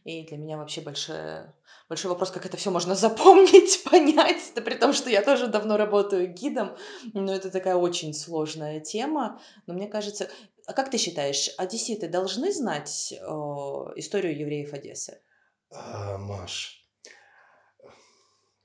И 0.03 0.23
для 0.25 0.37
меня 0.37 0.57
вообще 0.57 0.81
большое, 0.81 1.53
большой 1.91 2.09
вопрос, 2.09 2.31
как 2.31 2.45
это 2.45 2.55
все 2.55 2.71
можно 2.71 2.95
запомнить, 2.95 3.83
понять, 3.91 4.53
да 4.55 4.61
при 4.61 4.75
том, 4.75 4.93
что 4.93 5.09
я 5.09 5.21
тоже 5.21 5.47
давно 5.47 5.75
работаю 5.75 6.33
гидом, 6.33 6.77
но 7.13 7.35
это 7.35 7.51
такая 7.51 7.75
очень 7.75 8.13
сложная 8.13 8.79
тема. 8.79 9.41
Но 9.67 9.73
мне 9.73 9.89
кажется, 9.89 10.29
а 10.65 10.71
как 10.71 10.89
ты 10.89 10.97
считаешь, 10.97 11.49
одесситы 11.57 12.07
должны 12.07 12.53
знать 12.53 13.11
э, 13.11 13.17
историю 13.97 14.39
евреев 14.39 14.73
Одессы? 14.73 15.19
А, 15.69 16.17
Маш, 16.17 16.81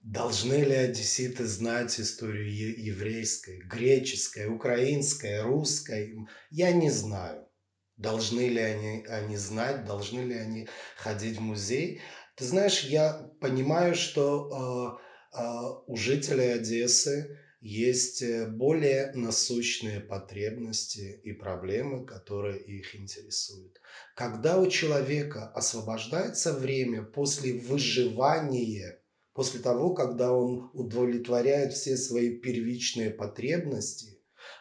Должны 0.02 0.54
ли 0.62 0.74
одесситы 0.74 1.46
знать 1.46 1.98
историю 1.98 2.48
еврейской, 2.80 3.58
греческой, 3.58 4.46
украинской, 4.46 5.42
русской? 5.42 6.14
Я 6.50 6.70
не 6.70 6.90
знаю. 6.90 7.48
Должны 7.96 8.48
ли 8.48 8.60
они, 8.60 9.04
они 9.06 9.36
знать, 9.36 9.84
должны 9.84 10.20
ли 10.20 10.34
они 10.34 10.68
ходить 10.96 11.38
в 11.38 11.40
музей? 11.40 12.02
Ты 12.36 12.44
знаешь, 12.44 12.84
я 12.84 13.32
понимаю, 13.40 13.94
что 13.94 15.00
э, 15.32 15.38
э, 15.38 15.42
у 15.86 15.96
жителей 15.96 16.52
Одессы 16.52 17.38
есть 17.60 18.20
э, 18.20 18.46
более 18.46 19.12
насущные 19.14 20.00
потребности 20.00 21.18
и 21.24 21.32
проблемы, 21.32 22.04
которые 22.04 22.62
их 22.62 22.94
интересуют. 22.94 23.80
Когда 24.14 24.60
у 24.60 24.68
человека 24.68 25.48
освобождается 25.48 26.52
время 26.52 27.02
после 27.02 27.54
выживания 27.54 29.00
после 29.36 29.60
того, 29.60 29.92
когда 29.92 30.32
он 30.32 30.70
удовлетворяет 30.72 31.74
все 31.74 31.98
свои 31.98 32.38
первичные 32.38 33.10
потребности, 33.10 34.15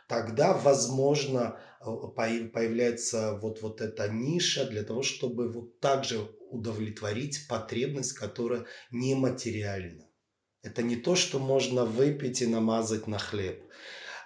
тогда, 0.08 0.54
возможно, 0.54 1.60
э, 1.82 1.86
появляется 2.16 3.38
вот, 3.42 3.62
вот 3.62 3.82
эта 3.82 4.08
ниша 4.10 4.66
для 4.66 4.84
того, 4.84 5.04
чтобы 5.04 5.52
вот 5.52 5.80
также 5.80 6.30
удовлетворить 6.50 7.48
потребность, 7.48 8.14
которая 8.14 8.66
нематериальна. 8.92 10.06
Это 10.62 10.82
не 10.82 10.96
то, 10.96 11.16
что 11.16 11.40
можно 11.40 11.86
выпить 11.86 12.42
и 12.42 12.48
намазать 12.48 13.08
на 13.08 13.20
хлеб. 13.20 13.64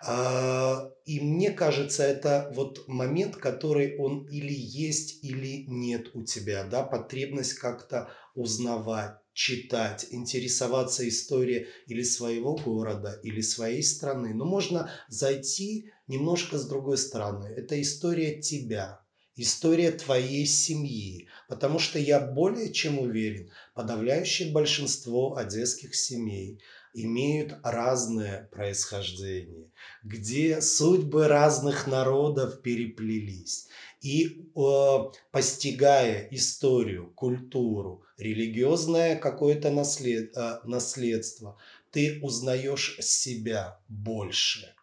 А, 0.02 0.90
и 1.06 1.20
мне 1.20 1.52
кажется, 1.52 2.04
это 2.04 2.52
вот 2.56 2.88
момент, 2.88 3.36
который 3.36 3.98
он 3.98 4.26
или 4.28 4.54
есть, 4.54 5.24
или 5.24 5.66
нет 5.68 6.12
у 6.14 6.24
тебя, 6.24 6.64
да, 6.64 6.84
потребность 6.84 7.56
как-то 7.56 8.10
узнавать, 8.34 9.18
читать, 9.40 10.06
интересоваться 10.12 11.08
историей 11.08 11.68
или 11.88 12.04
своего 12.04 12.58
города, 12.58 13.18
или 13.24 13.40
своей 13.40 13.82
страны. 13.84 14.34
Но 14.34 14.44
можно 14.44 14.92
зайти 15.08 15.92
немножко 16.08 16.58
с 16.58 16.68
другой 16.68 16.98
стороны. 16.98 17.46
Это 17.46 17.82
история 17.82 18.42
тебя, 18.42 19.00
история 19.38 19.92
твоей 19.92 20.46
семьи. 20.46 21.30
Потому 21.48 21.80
что 21.80 22.00
я 22.00 22.20
более 22.20 22.74
чем 22.74 23.00
уверен, 23.00 23.50
подавляющее 23.76 24.52
большинство 24.52 25.38
одесских 25.38 25.96
семей 25.96 26.60
имеют 26.94 27.56
разное 27.64 28.50
происхождение, 28.52 29.72
где 30.04 30.60
судьбы 30.60 31.30
разных 31.30 31.88
народов 31.88 32.62
переплелись. 32.62 33.68
И 34.02 34.50
э, 34.56 34.98
постигая 35.32 36.28
историю, 36.32 37.12
культуру, 37.16 38.04
религиозное 38.18 39.18
какое-то 39.18 39.72
наслед, 39.72 40.32
э, 40.38 40.60
наследство, 40.64 41.58
ты 41.92 42.20
узнаешь 42.22 42.98
себя 43.02 43.80
больше. 43.90 44.74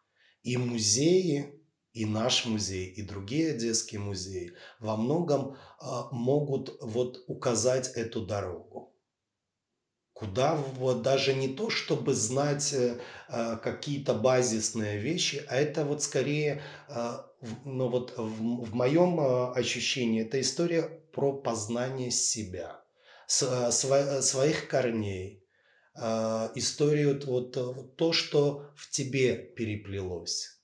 И 0.42 0.58
музеи, 0.58 1.58
и 1.94 2.04
наш 2.04 2.44
музей, 2.44 2.88
и 2.88 3.00
другие 3.00 3.52
одесские 3.52 4.00
музеи 4.00 4.52
во 4.80 4.98
многом 4.98 5.54
э, 5.54 5.86
могут 6.12 6.76
вот 6.82 7.24
указать 7.26 7.88
эту 7.96 8.26
дорогу. 8.26 8.92
Куда 10.12 10.56
вот 10.56 11.02
даже 11.02 11.34
не 11.34 11.48
то, 11.48 11.70
чтобы 11.70 12.14
знать 12.14 12.74
э, 12.74 12.98
какие-то 13.62 14.14
базисные 14.14 14.98
вещи, 14.98 15.42
а 15.48 15.56
это 15.56 15.84
вот 15.86 16.02
скорее, 16.02 16.62
ну 17.64 17.88
вот 17.88 18.16
в, 18.16 18.64
в 18.64 18.74
моем 18.74 19.20
ощущении, 19.54 20.22
это 20.22 20.40
история 20.40 20.82
про 21.12 21.32
познание 21.32 22.10
себя 22.10 22.86
Э, 23.42 23.70
своих 23.72 24.68
корней, 24.68 25.42
историю, 25.96 27.20
вот 27.26 27.96
то, 27.96 28.12
что 28.12 28.70
в 28.76 28.90
тебе 28.90 29.34
переплелось. 29.34 30.60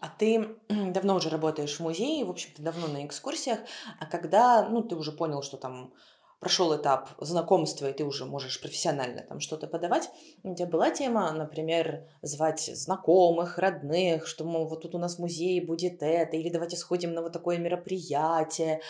А 0.00 0.08
ты 0.08 0.56
давно 0.68 1.16
уже 1.16 1.28
работаешь 1.28 1.76
в 1.76 1.80
музее, 1.80 2.24
в 2.24 2.30
общем-то, 2.30 2.62
давно 2.62 2.88
на 2.88 3.06
экскурсиях, 3.06 3.60
а 4.00 4.06
когда, 4.06 4.68
ну, 4.68 4.82
ты 4.82 4.96
уже 4.96 5.12
понял, 5.12 5.42
что 5.42 5.56
там 5.56 5.92
прошел 6.40 6.76
этап 6.76 7.10
знакомства, 7.18 7.88
и 7.88 7.92
ты 7.92 8.04
уже 8.04 8.24
можешь 8.24 8.60
профессионально 8.60 9.22
там 9.22 9.40
что-то 9.40 9.66
подавать, 9.66 10.08
у 10.42 10.54
тебя 10.54 10.66
была 10.66 10.90
тема, 10.90 11.30
например, 11.32 12.08
звать 12.22 12.70
знакомых, 12.74 13.58
родных, 13.58 14.26
что, 14.26 14.44
мол, 14.44 14.68
вот 14.68 14.82
тут 14.82 14.94
у 14.94 14.98
нас 14.98 15.16
в 15.16 15.18
музее 15.18 15.64
будет 15.64 16.02
это, 16.02 16.36
или 16.36 16.50
давайте 16.50 16.76
сходим 16.76 17.12
на 17.12 17.22
вот 17.22 17.32
такое 17.32 17.58
мероприятие, 17.58 18.80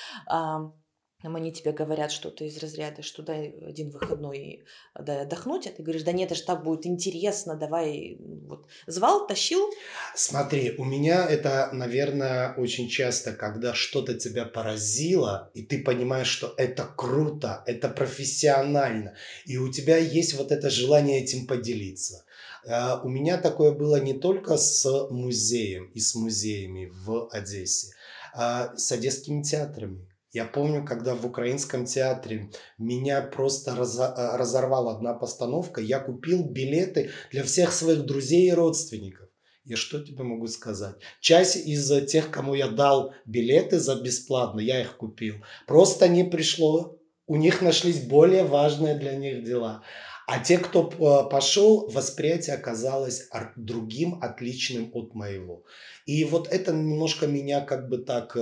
они 1.23 1.53
тебе 1.53 1.73
говорят 1.73 2.13
что-то 2.13 2.45
из 2.45 2.57
разряда, 2.59 3.03
что 3.03 3.23
дай 3.23 3.49
один 3.67 3.91
выходной 3.91 4.63
дай 4.95 5.23
отдохнуть, 5.23 5.67
а 5.67 5.71
ты 5.71 5.83
говоришь, 5.83 6.05
да 6.05 6.13
нет, 6.13 6.27
это 6.27 6.37
же 6.37 6.45
так 6.45 6.63
будет 6.63 6.87
интересно, 6.87 7.57
давай, 7.57 8.19
вот, 8.21 8.67
звал, 8.87 9.27
тащил? 9.27 9.69
Смотри, 10.15 10.77
у 10.79 10.85
меня 10.85 11.27
это, 11.29 11.71
наверное, 11.73 12.55
очень 12.55 12.89
часто, 12.89 13.33
когда 13.33 13.75
что-то 13.75 14.15
тебя 14.15 14.45
поразило, 14.45 15.51
и 15.55 15.63
ты 15.63 15.83
понимаешь, 15.83 16.29
что 16.29 16.55
это 16.57 16.85
круто, 16.85 17.65
это 17.67 17.89
профессионально, 17.89 19.17
и 19.45 19.57
у 19.57 19.73
тебя 19.73 19.97
есть 19.97 20.35
вот 20.35 20.53
это 20.53 20.71
желание 20.71 21.25
этим 21.25 21.49
поделиться. 21.49 22.25
А, 22.65 23.01
у 23.03 23.09
меня 23.09 23.39
такое 23.39 23.73
было 23.73 24.01
не 24.01 24.15
только 24.15 24.57
с 24.57 24.89
музеем 25.11 25.91
и 25.95 25.99
с 25.99 26.15
музеями 26.15 26.93
в 26.93 27.29
Одессе, 27.33 27.89
а 28.35 28.77
с 28.77 28.93
одесскими 28.93 29.43
театрами 29.43 30.07
я 30.33 30.45
помню, 30.45 30.85
когда 30.85 31.15
в 31.15 31.25
украинском 31.25 31.87
театре 31.87 32.51
меня 32.77 33.23
просто 33.23 33.71
э, 33.71 34.37
разорвала 34.37 34.93
одна 34.93 35.15
постановка, 35.15 35.81
я 35.81 36.01
купил 36.01 36.45
билеты 36.45 37.11
для 37.33 37.43
всех 37.45 37.73
своих 37.73 38.05
друзей 38.05 38.49
и 38.49 38.53
родственников. 38.53 39.29
Я 39.65 39.77
что 39.77 40.01
тебе 40.01 40.25
могу 40.25 40.47
сказать? 40.47 40.97
Часть 41.21 41.57
из 41.57 41.91
тех, 42.07 42.31
кому 42.31 42.55
я 42.55 42.69
дал 42.69 43.15
билеты 43.27 43.79
за 43.79 44.01
бесплатно, 44.01 44.61
я 44.61 44.81
их 44.81 44.97
купил. 44.97 45.37
Просто 45.67 46.09
не 46.09 46.25
пришло. 46.25 46.99
У 47.27 47.37
них 47.37 47.61
нашлись 47.61 48.01
более 48.01 48.45
важные 48.45 48.95
для 48.99 49.15
них 49.15 49.45
дела. 49.45 49.83
А 50.27 50.41
те, 50.41 50.59
кто 50.59 50.91
э, 50.91 51.31
пошел, 51.31 51.89
восприятие 51.89 52.57
оказалось 52.57 53.29
другим, 53.57 54.19
отличным 54.23 54.91
от 54.93 55.15
моего. 55.15 55.65
И 56.05 56.25
вот 56.25 56.49
это 56.49 56.73
немножко 56.73 57.27
меня 57.27 57.63
как 57.63 57.89
бы 57.89 57.97
так 57.97 58.37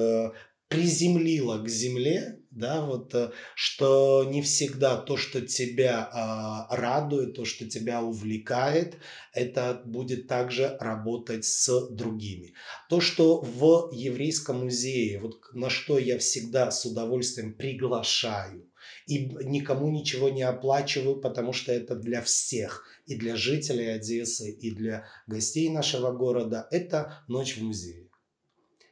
э, 0.68 0.74
приземлила 0.74 1.58
к 1.58 1.68
земле, 1.68 2.40
да, 2.50 2.84
вот, 2.84 3.14
э, 3.14 3.30
что 3.54 4.24
не 4.24 4.42
всегда 4.42 4.96
то, 4.96 5.16
что 5.16 5.40
тебя 5.40 6.08
а, 6.12 6.74
радует, 6.74 7.34
то, 7.34 7.44
что 7.44 7.68
тебя 7.68 8.02
увлекает, 8.02 8.96
это 9.32 9.82
будет 9.84 10.26
также 10.26 10.76
работать 10.80 11.44
с 11.44 11.88
другими. 11.90 12.54
То, 12.88 13.00
что 13.00 13.40
в 13.40 13.90
еврейском 13.92 14.64
музее, 14.64 15.20
вот 15.20 15.40
на 15.52 15.70
что 15.70 15.98
я 15.98 16.18
всегда 16.18 16.70
с 16.70 16.84
удовольствием 16.86 17.54
приглашаю, 17.54 18.66
и 19.06 19.26
никому 19.44 19.90
ничего 19.90 20.28
не 20.30 20.42
оплачиваю, 20.42 21.20
потому 21.20 21.52
что 21.52 21.72
это 21.72 21.94
для 21.94 22.22
всех, 22.22 22.84
и 23.06 23.16
для 23.16 23.36
жителей 23.36 23.88
Одессы, 23.88 24.50
и 24.50 24.70
для 24.70 25.06
гостей 25.26 25.68
нашего 25.68 26.12
города, 26.12 26.66
это 26.70 27.22
ночь 27.28 27.56
в 27.56 27.62
музее. 27.62 28.05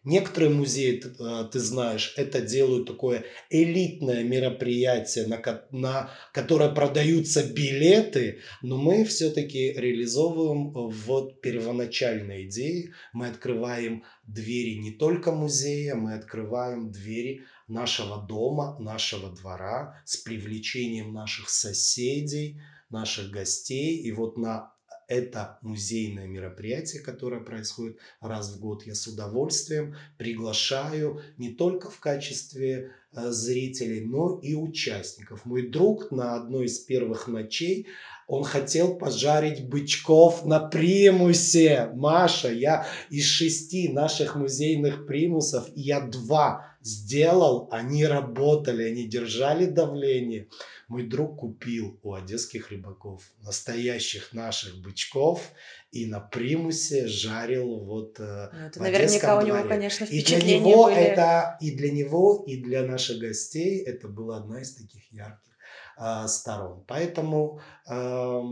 Некоторые 0.05 0.51
музеи, 0.51 0.99
ты, 0.99 1.09
э, 1.19 1.49
ты 1.51 1.59
знаешь, 1.59 2.13
это 2.19 2.43
делают 2.43 2.87
такое 2.87 3.25
элитное 3.49 4.23
мероприятие, 4.23 5.27
на, 5.27 5.41
на 5.71 6.11
которое 6.33 6.69
продаются 6.69 7.43
билеты, 7.43 8.41
но 8.61 8.77
мы 8.77 9.05
все-таки 9.07 9.73
реализовываем 9.73 10.73
в 10.73 11.33
первоначальной 11.41 12.45
идее. 12.45 12.93
Мы 13.15 13.29
открываем 13.29 14.05
двери 14.27 14.75
не 14.75 14.91
только 14.91 15.33
музея, 15.33 15.95
мы 15.95 16.13
открываем 16.13 16.91
двери 16.91 17.45
нашего 17.67 18.21
дома, 18.27 18.77
нашего 18.79 19.35
двора 19.35 20.03
с 20.05 20.19
привлечением 20.19 21.15
наших 21.15 21.49
соседей, 21.49 22.61
наших 22.91 23.31
гостей. 23.31 24.03
И 24.03 24.13
вот 24.13 24.37
на 24.37 24.74
это 25.09 25.59
музейное 25.63 26.27
мероприятие, 26.27 27.03
которое 27.03 27.41
происходит 27.41 27.99
раз 28.21 28.55
в 28.55 28.61
год. 28.61 28.87
Я 28.87 28.95
с 28.95 29.07
удовольствием 29.07 29.97
приглашаю 30.19 31.21
не 31.39 31.51
только 31.51 31.91
в 31.91 32.01
качестве 32.01 32.93
э, 33.13 33.31
зрителей, 33.31 34.05
но 34.05 34.39
и 34.41 34.55
участников. 34.55 35.45
Мой 35.45 35.69
друг 35.69 36.11
на 36.11 36.35
одной 36.35 36.67
из 36.67 36.79
первых 36.79 37.29
ночей 37.29 37.87
Он 38.27 38.43
хотел 38.43 38.97
пожарить 38.97 39.69
бычков 39.69 40.45
на 40.45 40.61
примусе. 40.61 41.91
Маша, 41.95 42.53
я 42.53 42.87
из 43.11 43.27
шести 43.27 43.89
наших 43.89 44.35
музейных 44.35 45.07
примусов, 45.07 45.69
я 45.75 46.01
два 46.01 46.74
сделал, 46.85 47.69
они 47.73 48.05
работали, 48.05 48.85
они 48.85 49.09
держали 49.09 49.65
давление. 49.65 50.49
Мой 50.87 51.05
друг 51.05 51.41
купил 51.41 51.99
у 52.03 52.13
одесских 52.13 52.71
рыбаков 52.71 53.23
настоящих 53.43 54.35
наших 54.35 54.83
бычков 54.83 55.51
и 55.91 56.05
на 56.07 56.21
примусе 56.21 57.07
жарил 57.07 57.81
вот 57.81 58.21
э, 58.21 58.51
ну, 58.53 58.67
это 58.67 58.83
наверняка 58.83 59.39
у 59.39 59.41
него, 59.41 59.57
дворе. 59.57 59.69
конечно, 59.69 60.07
впечатления 60.07 60.59
и 60.59 60.61
для 60.61 60.71
него 60.71 60.85
были... 60.85 60.97
это 60.99 61.57
и 61.61 61.71
для 61.71 61.91
него 61.91 62.45
и 62.47 62.63
для 62.63 62.83
наших 62.83 63.19
гостей 63.19 63.83
это 63.83 64.07
была 64.09 64.37
одна 64.37 64.61
из 64.61 64.75
таких 64.75 65.11
ярких 65.11 65.53
э, 65.99 66.29
сторон. 66.29 66.85
Поэтому 66.87 67.61
э, 67.89 68.43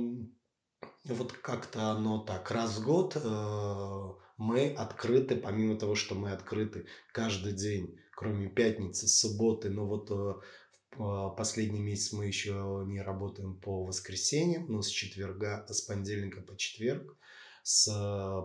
вот 1.05 1.33
как-то 1.33 1.91
оно 1.91 2.19
так 2.19 2.51
раз 2.51 2.79
в 2.79 2.85
год 2.85 3.15
э, 3.23 4.23
мы 4.39 4.71
открыты, 4.71 5.37
помимо 5.37 5.77
того, 5.77 5.95
что 5.95 6.15
мы 6.15 6.33
открыты 6.33 6.87
каждый 7.13 7.53
день, 7.53 7.99
кроме 8.15 8.49
пятницы, 8.49 9.09
субботы, 9.09 9.71
но 9.71 9.87
вот 9.87 10.11
э, 10.11 11.37
последний 11.37 11.81
месяц 11.81 12.13
мы 12.13 12.27
еще 12.27 12.85
не 12.87 13.01
работаем 13.01 13.59
по 13.59 13.85
воскресеньям, 13.85 14.67
но 14.69 14.83
с 14.83 14.89
четверга, 14.89 15.67
с 15.69 15.83
понедельника 15.83 16.41
по 16.41 16.57
четверг 16.57 17.17
с 17.63 17.87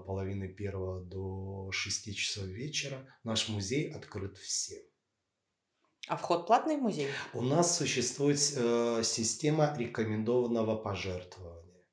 половины 0.05 0.47
первого 0.47 1.01
до 1.01 1.71
шести 1.71 2.13
часов 2.13 2.45
вечера 2.45 3.07
наш 3.23 3.49
музей 3.49 3.91
открыт 3.91 4.37
всем. 4.37 4.83
А 6.07 6.15
вход 6.15 6.47
платный 6.47 6.77
в 6.77 6.81
музей? 6.81 7.09
У 7.33 7.41
нас 7.41 7.77
существует 7.77 8.39
э, 8.55 9.01
система 9.03 9.75
рекомендованного 9.77 10.77
пожертвования. 10.77 11.83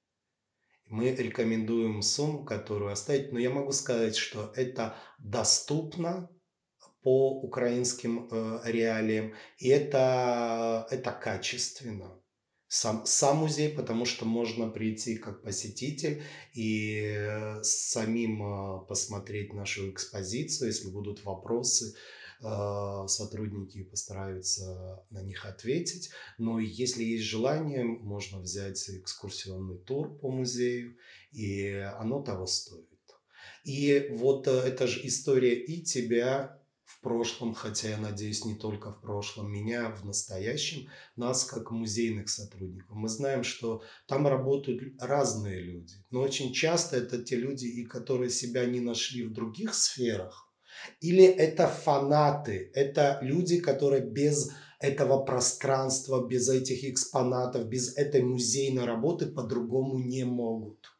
Мы 0.86 1.10
рекомендуем 1.10 2.00
сумму, 2.02 2.44
которую 2.44 2.92
оставить, 2.92 3.32
но 3.32 3.40
я 3.40 3.50
могу 3.50 3.72
сказать, 3.72 4.14
что 4.14 4.52
это 4.54 4.96
доступно 5.18 6.30
по 7.04 7.38
украинским 7.42 8.28
э, 8.30 8.60
реалиям, 8.64 9.34
и 9.58 9.68
это, 9.68 10.88
это 10.90 11.12
качественно 11.12 12.18
сам, 12.66 13.04
сам 13.04 13.36
музей, 13.36 13.68
потому 13.68 14.06
что 14.06 14.24
можно 14.24 14.70
прийти 14.70 15.18
как 15.18 15.42
посетитель 15.42 16.22
и 16.54 17.14
э, 17.14 17.62
самим 17.62 18.42
э, 18.42 18.86
посмотреть 18.88 19.52
нашу 19.52 19.90
экспозицию, 19.90 20.68
если 20.68 20.88
будут 20.88 21.24
вопросы, 21.24 21.94
сотрудники 23.06 23.84
постараются 23.84 25.02
на 25.08 25.22
них 25.22 25.46
ответить. 25.46 26.10
Но 26.36 26.58
если 26.58 27.02
есть 27.02 27.24
желание, 27.24 27.84
можно 27.84 28.38
взять 28.40 28.90
экскурсионный 28.90 29.78
тур 29.78 30.18
по 30.18 30.30
музею, 30.30 30.96
и 31.32 31.70
оно 31.96 32.20
того 32.22 32.46
стоит. 32.46 32.90
И 33.62 34.08
вот 34.10 34.46
эта 34.46 34.86
же 34.86 35.06
история 35.06 35.54
и 35.54 35.82
тебя, 35.82 36.60
прошлом, 37.04 37.54
хотя 37.54 37.90
я 37.90 37.98
надеюсь 37.98 38.44
не 38.44 38.56
только 38.56 38.90
в 38.90 39.00
прошлом, 39.00 39.52
меня 39.52 39.90
в 39.90 40.04
настоящем, 40.04 40.88
нас 41.14 41.44
как 41.44 41.70
музейных 41.70 42.28
сотрудников. 42.28 42.96
Мы 42.96 43.08
знаем, 43.08 43.44
что 43.44 43.82
там 44.08 44.26
работают 44.26 44.82
разные 45.00 45.60
люди, 45.60 45.94
но 46.10 46.22
очень 46.22 46.52
часто 46.52 46.96
это 46.96 47.22
те 47.22 47.36
люди, 47.36 47.66
и 47.66 47.84
которые 47.84 48.30
себя 48.30 48.66
не 48.66 48.80
нашли 48.80 49.22
в 49.22 49.32
других 49.32 49.74
сферах, 49.74 50.50
или 51.00 51.24
это 51.24 51.68
фанаты, 51.68 52.70
это 52.74 53.18
люди, 53.22 53.60
которые 53.60 54.02
без 54.02 54.50
этого 54.80 55.24
пространства, 55.24 56.26
без 56.26 56.48
этих 56.48 56.84
экспонатов, 56.84 57.68
без 57.68 57.96
этой 57.96 58.22
музейной 58.22 58.84
работы 58.84 59.26
по-другому 59.26 59.98
не 59.98 60.24
могут. 60.24 60.90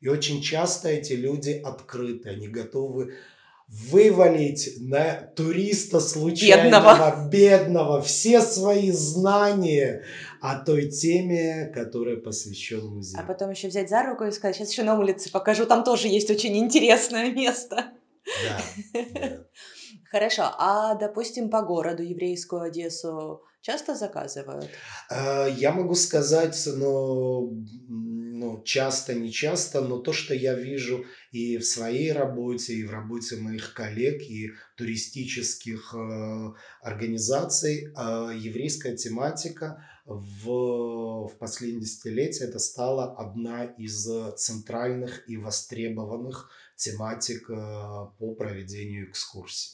И 0.00 0.08
очень 0.08 0.42
часто 0.42 0.88
эти 0.88 1.14
люди 1.14 1.50
открыты, 1.50 2.28
они 2.28 2.48
готовы 2.48 3.14
вывалить 3.68 4.76
на 4.80 5.14
туриста 5.34 6.00
случайного, 6.00 6.94
бедного. 6.94 7.28
бедного 7.28 8.02
все 8.02 8.40
свои 8.40 8.90
знания 8.92 10.04
о 10.40 10.56
той 10.56 10.88
теме, 10.88 11.70
которая 11.74 12.16
посвящен 12.16 12.86
музею. 12.86 13.22
А 13.22 13.26
потом 13.26 13.50
еще 13.50 13.68
взять 13.68 13.90
за 13.90 14.02
руку 14.04 14.24
и 14.24 14.30
сказать, 14.30 14.56
сейчас 14.56 14.70
еще 14.70 14.84
на 14.84 14.98
улице 14.98 15.30
покажу, 15.30 15.66
там 15.66 15.82
тоже 15.82 16.08
есть 16.08 16.30
очень 16.30 16.56
интересное 16.56 17.32
место. 17.32 17.86
Да. 18.44 18.60
да. 19.14 19.30
Хорошо, 20.10 20.44
а 20.58 20.94
допустим 20.94 21.50
по 21.50 21.62
городу 21.62 22.02
еврейскую 22.02 22.62
Одессу 22.62 23.42
часто 23.66 23.96
заказывают? 23.96 24.70
Э, 25.10 25.48
я 25.58 25.72
могу 25.72 25.94
сказать, 25.94 26.68
но 26.76 27.50
ну, 27.88 28.62
часто, 28.64 29.14
не 29.14 29.32
часто, 29.32 29.80
но 29.80 29.98
то, 29.98 30.12
что 30.12 30.34
я 30.34 30.54
вижу 30.54 31.04
и 31.32 31.58
в 31.58 31.64
своей 31.64 32.12
работе, 32.12 32.74
и 32.74 32.84
в 32.84 32.90
работе 32.90 33.36
моих 33.36 33.74
коллег, 33.74 34.22
и 34.22 34.52
туристических 34.76 35.94
э, 35.94 36.52
организаций, 36.80 37.86
э, 37.86 38.32
еврейская 38.38 38.96
тематика 38.96 39.84
в, 40.04 40.46
в 41.26 41.38
последние 41.38 41.80
десятилетия 41.80 42.44
это 42.44 42.60
стала 42.60 43.16
одна 43.16 43.64
из 43.64 44.06
центральных 44.36 45.28
и 45.28 45.36
востребованных 45.36 46.48
тематик 46.76 47.48
по 47.48 48.34
проведению 48.38 49.10
экскурсий. 49.10 49.72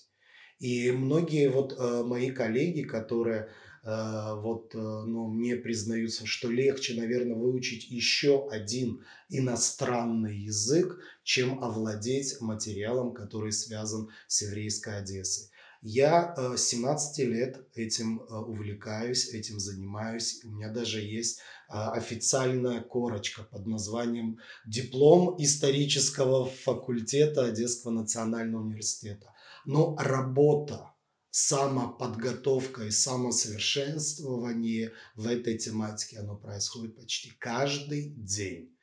И 0.58 0.92
многие 0.92 1.50
вот 1.50 1.76
мои 2.06 2.30
коллеги, 2.30 2.82
которые 2.82 3.50
вот, 3.84 4.76
э, 4.76 4.78
ну, 4.78 5.26
мне 5.26 5.56
признаются, 5.56 6.24
что 6.24 6.48
легче, 6.48 6.94
наверное, 6.94 7.34
выучить 7.34 7.90
еще 7.90 8.48
один 8.48 9.04
иностранный 9.28 10.38
язык, 10.38 11.00
чем 11.24 11.64
овладеть 11.64 12.40
материалом, 12.40 13.12
который 13.12 13.50
связан 13.50 14.08
с 14.28 14.42
еврейской 14.42 14.98
Одессой. 14.98 15.48
Я 15.82 16.32
17 16.56 17.18
э, 17.18 17.24
лет 17.24 17.66
этим 17.74 18.20
увлекаюсь, 18.30 19.30
этим 19.34 19.58
занимаюсь. 19.58 20.40
У 20.44 20.50
меня 20.50 20.68
даже 20.68 21.00
есть 21.00 21.40
официальная 21.66 22.82
корочка 22.82 23.42
под 23.42 23.66
названием 23.66 24.38
«Диплом 24.64 25.34
исторического 25.38 26.46
факультета 26.46 27.46
Одесского 27.46 27.90
национального 27.90 28.62
университета». 28.62 29.34
Но 29.64 29.96
работа 29.98 30.91
самоподготовка 31.32 32.84
и 32.84 32.90
самосовершенствование 32.90 34.92
в 35.16 35.26
этой 35.26 35.56
тематике, 35.56 36.18
оно 36.18 36.36
происходит 36.36 36.94
почти 36.94 37.32
каждый 37.38 38.10
день. 38.10 38.76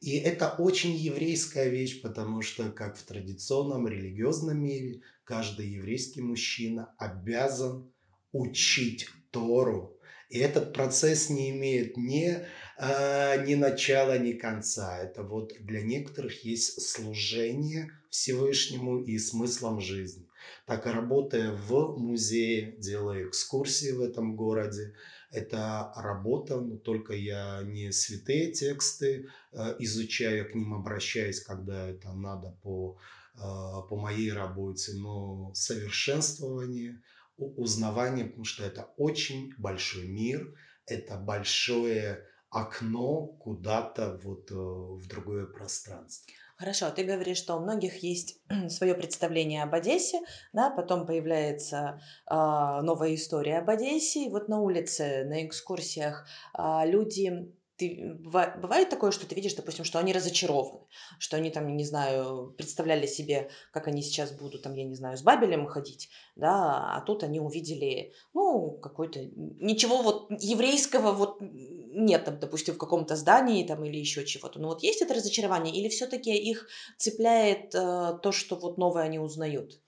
И 0.00 0.16
это 0.18 0.50
очень 0.50 0.94
еврейская 0.94 1.68
вещь, 1.68 2.00
потому 2.00 2.42
что, 2.42 2.70
как 2.70 2.96
в 2.96 3.02
традиционном 3.02 3.88
религиозном 3.88 4.62
мире, 4.62 5.00
каждый 5.24 5.68
еврейский 5.68 6.22
мужчина 6.22 6.94
обязан 6.96 7.92
учить 8.30 9.08
Тору. 9.32 9.98
И 10.28 10.38
этот 10.38 10.74
процесс 10.74 11.28
не 11.28 11.50
имеет 11.50 11.96
ни, 11.96 12.38
э, 12.78 13.46
ни 13.46 13.56
начала, 13.56 14.16
ни 14.16 14.34
конца. 14.34 15.02
Это 15.02 15.24
вот 15.24 15.52
для 15.58 15.82
некоторых 15.82 16.44
есть 16.44 16.80
служение 16.82 17.90
Всевышнему 18.10 19.02
и 19.02 19.18
смыслом 19.18 19.80
жизни 19.80 20.23
так 20.66 20.86
и 20.86 20.90
работая 20.90 21.52
в 21.52 21.98
музее, 21.98 22.76
делая 22.78 23.28
экскурсии 23.28 23.92
в 23.92 24.00
этом 24.00 24.36
городе. 24.36 24.94
Это 25.30 25.92
работа, 25.96 26.60
но 26.60 26.76
только 26.76 27.12
я 27.14 27.62
не 27.64 27.92
святые 27.92 28.52
тексты 28.52 29.28
э, 29.52 29.76
изучаю, 29.80 30.50
к 30.50 30.54
ним 30.54 30.74
обращаюсь, 30.74 31.40
когда 31.40 31.88
это 31.88 32.12
надо 32.12 32.56
по, 32.62 32.98
э, 33.34 33.38
по 33.38 33.96
моей 33.96 34.32
работе, 34.32 34.92
но 34.94 35.52
совершенствование, 35.54 37.02
узнавание, 37.36 38.26
потому 38.26 38.44
что 38.44 38.64
это 38.64 38.92
очень 38.96 39.52
большой 39.58 40.06
мир, 40.06 40.54
это 40.86 41.16
большое 41.16 42.24
окно 42.54 43.26
куда-то 43.26 44.20
вот 44.22 44.50
э, 44.50 44.54
в 44.54 45.06
другое 45.08 45.46
пространство. 45.46 46.32
Хорошо, 46.64 46.88
ты 46.88 47.04
говоришь, 47.04 47.36
что 47.36 47.56
у 47.56 47.60
многих 47.60 48.02
есть 48.02 48.40
свое 48.70 48.94
представление 48.94 49.64
об 49.64 49.74
Одессе, 49.74 50.20
да, 50.54 50.70
потом 50.70 51.04
появляется 51.04 52.00
э, 52.26 52.34
новая 52.34 53.14
история 53.16 53.58
об 53.58 53.68
Одессе, 53.68 54.24
и 54.24 54.30
вот 54.30 54.48
на 54.48 54.62
улице, 54.62 55.24
на 55.26 55.46
экскурсиях 55.46 56.26
э, 56.56 56.86
люди 56.86 57.52
ты, 57.84 58.14
бывает 58.14 58.88
такое, 58.88 59.10
что 59.10 59.26
ты 59.26 59.34
видишь, 59.34 59.54
допустим, 59.54 59.84
что 59.84 59.98
они 59.98 60.12
разочарованы, 60.12 60.80
что 61.18 61.36
они 61.36 61.50
там, 61.50 61.76
не 61.76 61.84
знаю, 61.84 62.54
представляли 62.56 63.06
себе, 63.06 63.50
как 63.72 63.88
они 63.88 64.02
сейчас 64.02 64.32
будут, 64.32 64.62
там, 64.62 64.74
я 64.74 64.84
не 64.84 64.94
знаю, 64.94 65.16
с 65.16 65.22
Бабелем 65.22 65.66
ходить, 65.66 66.10
да, 66.36 66.96
а 66.96 67.00
тут 67.06 67.22
они 67.22 67.40
увидели, 67.40 68.12
ну, 68.32 68.78
какой-то, 68.82 69.20
ничего 69.34 70.02
вот 70.02 70.30
еврейского 70.30 71.12
вот 71.12 71.38
нет, 71.40 72.24
там, 72.24 72.38
допустим, 72.40 72.74
в 72.74 72.78
каком-то 72.78 73.16
здании 73.16 73.66
там 73.66 73.84
или 73.84 73.96
еще 73.96 74.26
чего-то. 74.26 74.58
Но 74.58 74.68
вот 74.68 74.82
есть 74.82 75.00
это 75.00 75.14
разочарование 75.14 75.74
или 75.74 75.88
все-таки 75.88 76.34
их 76.34 76.66
цепляет 76.98 77.74
э, 77.74 78.18
то, 78.22 78.32
что 78.32 78.56
вот 78.56 78.78
новое 78.78 79.04
они 79.04 79.18
узнают? 79.18 79.78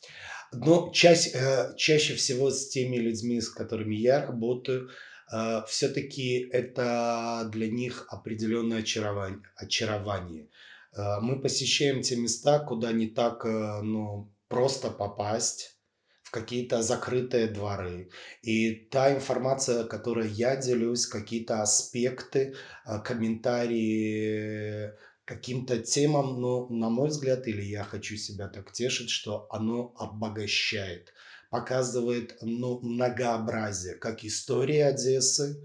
Но 0.53 0.91
чаще, 0.93 1.31
э, 1.35 1.77
чаще 1.77 2.15
всего 2.15 2.51
с 2.51 2.69
теми 2.69 2.97
людьми, 2.97 3.41
с 3.41 3.49
которыми 3.49 3.97
я 3.97 4.25
работаю, 4.25 4.89
все-таки 5.67 6.49
это 6.53 7.49
для 7.53 7.69
них 7.69 8.07
определенное 8.11 8.79
очарование. 8.79 9.43
очарование. 9.57 10.49
Э, 10.97 11.21
мы 11.21 11.41
посещаем 11.41 12.03
те 12.03 12.17
места, 12.17 12.59
куда 12.59 12.93
не 12.93 13.09
так 13.09 13.45
э, 13.45 13.83
ну, 13.83 14.33
просто 14.49 14.91
попасть 14.91 15.77
в 16.23 16.31
какие-то 16.31 16.83
закрытые 16.83 17.47
дворы. 17.49 18.11
И 18.43 18.75
та 18.75 19.15
информация, 19.15 19.85
которой 19.85 20.29
я 20.29 20.57
делюсь, 20.57 21.07
какие-то 21.07 21.63
аспекты, 21.63 22.55
э, 22.87 22.99
комментарии 23.01 24.93
каким-то 25.25 25.79
темам, 25.79 26.41
но, 26.41 26.69
на 26.69 26.89
мой 26.89 27.09
взгляд, 27.09 27.49
или 27.49 27.63
я 27.63 27.83
хочу 27.83 28.17
себя 28.17 28.49
так 28.49 28.71
тешить, 28.73 29.11
что 29.11 29.49
оно 29.51 29.93
обогащает, 29.97 31.13
показывает 31.51 32.37
ну, 32.43 32.81
многообразие 32.81 33.95
как 33.95 34.25
истории 34.25 34.79
Одессы, 34.79 35.57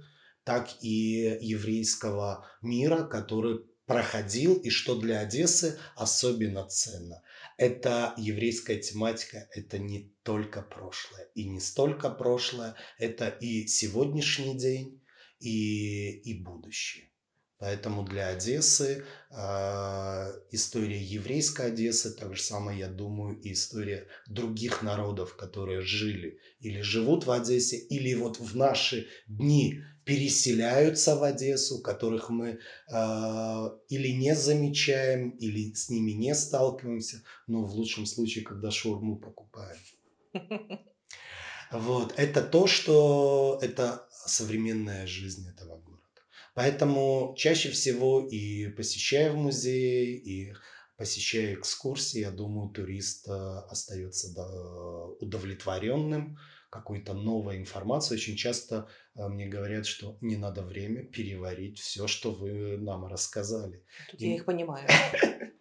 так 0.43 0.69
и 0.81 1.37
еврейского 1.41 2.47
мира, 2.61 3.03
который 3.03 3.59
проходил 3.85 4.55
и 4.55 4.69
что 4.69 4.95
для 4.99 5.19
Одессы 5.19 5.77
особенно 5.95 6.65
ценно. 6.67 7.21
Это 7.57 8.13
еврейская 8.17 8.77
тематика, 8.77 9.47
это 9.53 9.79
не 9.79 10.15
только 10.23 10.61
прошлое. 10.61 11.25
И 11.35 11.43
не 11.43 11.59
столько 11.59 12.09
прошлое, 12.09 12.75
это 12.97 13.27
и 13.27 13.67
сегодняшний 13.67 14.57
день, 14.57 15.01
и, 15.39 16.11
и 16.21 16.41
будущее. 16.41 17.10
Поэтому 17.61 18.03
для 18.03 18.29
Одессы 18.29 19.05
э, 19.29 19.35
история 20.49 20.99
еврейской 20.99 21.67
Одессы, 21.67 22.11
так 22.11 22.35
же 22.35 22.41
самое, 22.41 22.79
я 22.79 22.87
думаю, 22.87 23.39
и 23.39 23.51
история 23.53 24.07
других 24.27 24.81
народов, 24.81 25.35
которые 25.35 25.81
жили 25.81 26.39
или 26.59 26.81
живут 26.81 27.27
в 27.27 27.31
Одессе, 27.31 27.77
или 27.77 28.15
вот 28.15 28.39
в 28.39 28.57
наши 28.57 29.07
дни 29.27 29.83
переселяются 30.05 31.15
в 31.15 31.23
Одессу, 31.23 31.83
которых 31.83 32.31
мы 32.31 32.49
э, 32.49 33.69
или 33.89 34.07
не 34.07 34.35
замечаем, 34.35 35.29
или 35.29 35.71
с 35.75 35.91
ними 35.91 36.13
не 36.13 36.33
сталкиваемся, 36.33 37.21
но 37.45 37.63
в 37.63 37.75
лучшем 37.75 38.07
случае, 38.07 38.43
когда 38.43 38.71
шурму 38.71 39.17
покупаем. 39.17 39.77
Вот, 41.73 42.13
это 42.17 42.41
то, 42.41 42.67
что 42.67 43.57
это 43.61 44.05
современная 44.25 45.07
жизнь 45.07 45.47
этого 45.47 45.77
города. 45.77 45.90
Поэтому 46.53 47.33
чаще 47.37 47.69
всего 47.69 48.27
и 48.27 48.67
посещая 48.69 49.31
в 49.31 49.37
музей, 49.37 50.17
и 50.17 50.53
посещая 50.97 51.55
экскурсии, 51.55 52.19
я 52.19 52.31
думаю, 52.31 52.69
турист 52.69 53.27
э, 53.27 53.31
остается 53.31 54.27
удовлетворенным 55.19 56.37
какой-то 56.69 57.13
новой 57.13 57.57
информацией. 57.57 58.19
Очень 58.19 58.35
часто 58.35 58.87
э, 59.15 59.27
мне 59.27 59.47
говорят, 59.47 59.85
что 59.85 60.17
не 60.21 60.37
надо 60.37 60.63
время 60.63 61.03
переварить 61.03 61.79
все, 61.79 62.07
что 62.07 62.31
вы 62.31 62.77
нам 62.77 63.05
рассказали. 63.05 63.85
Тут 64.09 64.21
и... 64.21 64.29
я 64.29 64.35
их 64.35 64.45
понимаю. 64.45 64.87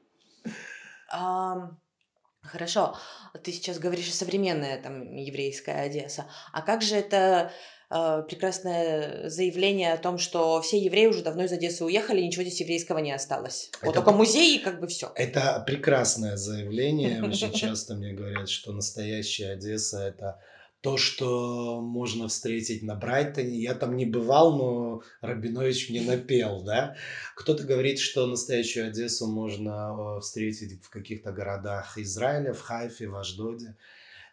Хорошо, 2.43 2.97
ты 3.45 3.53
сейчас 3.53 3.79
говоришь 3.79 4.15
современная 4.15 4.83
там 4.83 5.15
еврейская 5.15 5.83
Одесса. 5.83 6.27
А 6.53 6.63
как 6.63 6.81
же 6.81 6.97
это 6.97 7.53
э, 7.91 8.23
прекрасное 8.29 9.29
заявление 9.29 9.93
о 9.93 9.99
том, 9.99 10.19
что 10.19 10.61
все 10.63 10.79
евреи 10.79 11.07
уже 11.07 11.23
давно 11.23 11.45
из 11.45 11.53
Одессы 11.53 11.85
уехали, 11.85 12.21
ничего 12.21 12.43
здесь 12.43 12.61
еврейского 12.61 12.99
не 12.99 13.13
осталось. 13.13 13.71
Это, 13.77 13.87
вот 13.87 13.95
только 13.95 14.13
музей 14.13 14.57
и 14.57 14.61
как 14.61 14.81
бы 14.81 14.87
все. 14.87 15.13
Это 15.15 15.63
прекрасное 15.67 16.37
заявление. 16.37 17.23
Очень 17.25 17.53
часто 17.53 17.95
мне 17.95 18.13
говорят, 18.13 18.49
что 18.49 18.73
настоящая 18.73 19.53
Одесса 19.53 20.03
это 20.03 20.41
то, 20.81 20.97
что 20.97 21.81
можно 21.83 22.29
встретить 22.29 22.83
на 22.83 22.95
Брайтоне. 22.95 23.59
Я 23.61 23.75
там 23.75 23.97
не 23.97 24.07
бывал, 24.07 24.57
но 24.57 25.03
Рабинович 25.21 25.91
мне 25.91 26.01
напел, 26.01 26.63
да. 26.63 26.97
Кто-то 27.37 27.65
говорит, 27.65 27.99
что 27.99 28.27
настоящую 28.27 28.89
Одессу 28.89 29.27
можно 29.27 30.17
э, 30.17 30.21
встретить 30.21 30.83
в 30.83 30.89
каких-то 30.89 31.33
городах 31.33 31.99
Израиля, 31.99 32.55
в 32.55 32.63
Хайфе, 32.63 33.09
в 33.09 33.17
Аждоде. 33.17 33.77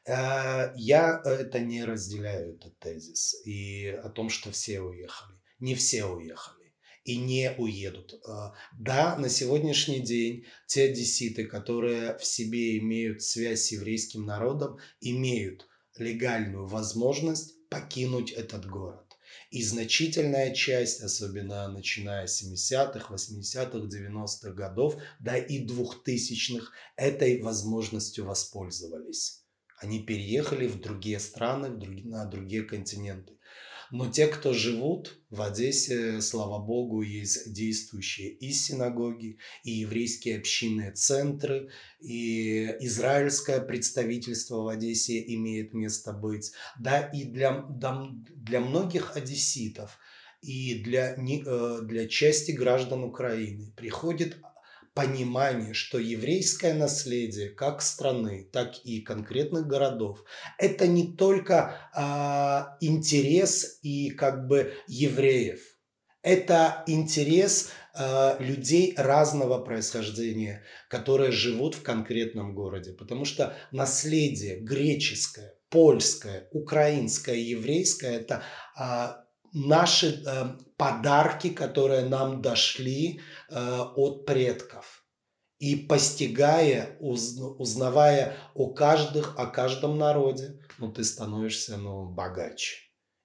Э, 0.07 0.73
я 0.75 1.21
это 1.25 1.59
не 1.59 1.83
разделяю, 1.83 2.55
этот 2.55 2.79
тезис. 2.79 3.35
И 3.45 3.87
о 3.87 4.09
том, 4.09 4.29
что 4.29 4.51
все 4.51 4.79
уехали. 4.81 5.37
Не 5.59 5.75
все 5.75 6.05
уехали 6.05 6.57
и 7.07 7.15
не 7.15 7.53
уедут. 7.57 8.13
Э, 8.27 8.51
да, 8.77 9.17
на 9.17 9.29
сегодняшний 9.29 10.01
день 10.01 10.45
те 10.67 10.89
одесситы, 10.89 11.45
которые 11.45 12.17
в 12.17 12.25
себе 12.25 12.77
имеют 12.79 13.21
связь 13.21 13.63
с 13.63 13.71
еврейским 13.71 14.25
народом, 14.25 14.77
имеют 14.99 15.67
легальную 15.97 16.67
возможность 16.67 17.67
покинуть 17.69 18.31
этот 18.31 18.65
город. 18.65 19.05
И 19.51 19.63
значительная 19.63 20.53
часть, 20.53 21.01
особенно 21.01 21.69
начиная 21.69 22.27
с 22.27 22.43
70-х, 22.43 23.13
80-х, 23.13 23.77
90-х 23.77 24.51
годов, 24.51 24.97
да 25.19 25.37
и 25.37 25.65
2000-х, 25.65 26.71
этой 26.97 27.41
возможностью 27.41 28.25
воспользовались. 28.25 29.46
Они 29.77 30.03
переехали 30.03 30.67
в 30.67 30.79
другие 30.79 31.19
страны, 31.19 31.69
на 32.03 32.25
другие 32.25 32.63
континенты. 32.63 33.37
Но 33.89 34.11
те, 34.11 34.27
кто 34.27 34.53
живут 34.53 35.17
в 35.29 35.41
Одессе, 35.41 36.19
слава 36.19 36.59
богу, 36.59 37.01
есть 37.01 37.53
действующие 37.53 38.31
и 38.31 38.51
синагоги, 38.51 39.37
и 39.63 39.71
еврейские 39.71 40.39
общинные 40.39 40.91
центры, 40.91 41.69
и 41.99 42.65
израильское 42.81 43.61
представительство 43.61 44.63
в 44.63 44.67
Одессе 44.67 45.23
имеет 45.35 45.73
место 45.73 46.11
быть. 46.11 46.51
Да, 46.77 46.99
и 46.99 47.23
для, 47.23 47.65
для 47.69 48.59
многих 48.59 49.15
одесситов 49.15 49.97
и 50.41 50.83
для, 50.83 51.15
э, 51.15 51.79
для 51.83 52.07
части 52.07 52.51
граждан 52.51 53.03
Украины 53.03 53.73
приходит 53.75 54.37
понимание, 54.97 55.75
что 55.75 55.99
еврейское 55.99 56.73
наследие 56.73 57.49
как 57.49 57.83
страны, 57.83 58.49
так 58.51 58.83
и 58.83 58.99
конкретных 59.01 59.67
городов, 59.67 60.23
это 60.57 60.87
не 60.87 61.15
только 61.15 61.77
э, 61.95 62.83
интерес 62.83 63.77
и 63.83 64.09
как 64.09 64.47
бы 64.47 64.73
евреев, 64.87 65.59
это 66.23 66.83
интерес 66.87 67.69
э, 67.93 68.37
людей 68.39 68.95
разного 68.97 69.59
происхождения, 69.59 70.63
которые 70.89 71.31
живут 71.31 71.75
в 71.75 71.83
конкретном 71.83 72.55
городе, 72.55 72.91
потому 72.93 73.23
что 73.23 73.55
наследие 73.71 74.59
греческое, 74.59 75.53
польское, 75.69 76.47
украинское, 76.51 77.35
еврейское 77.35 78.15
это 78.15 78.41
э, 78.79 79.26
наши 79.53 80.23
э, 80.25 80.57
подарки, 80.77 81.49
которые 81.49 82.05
нам 82.05 82.41
дошли 82.41 83.21
э, 83.49 83.79
от 83.95 84.25
предков. 84.25 85.03
И 85.59 85.75
постигая, 85.75 86.97
уз, 86.99 87.35
узнавая 87.57 88.37
о, 88.53 88.69
каждых, 88.73 89.39
о 89.39 89.47
каждом 89.47 89.97
народе, 89.97 90.59
ну, 90.77 90.91
ты 90.91 91.03
становишься 91.03 91.77
ну, 91.77 92.09
богаче. 92.09 92.77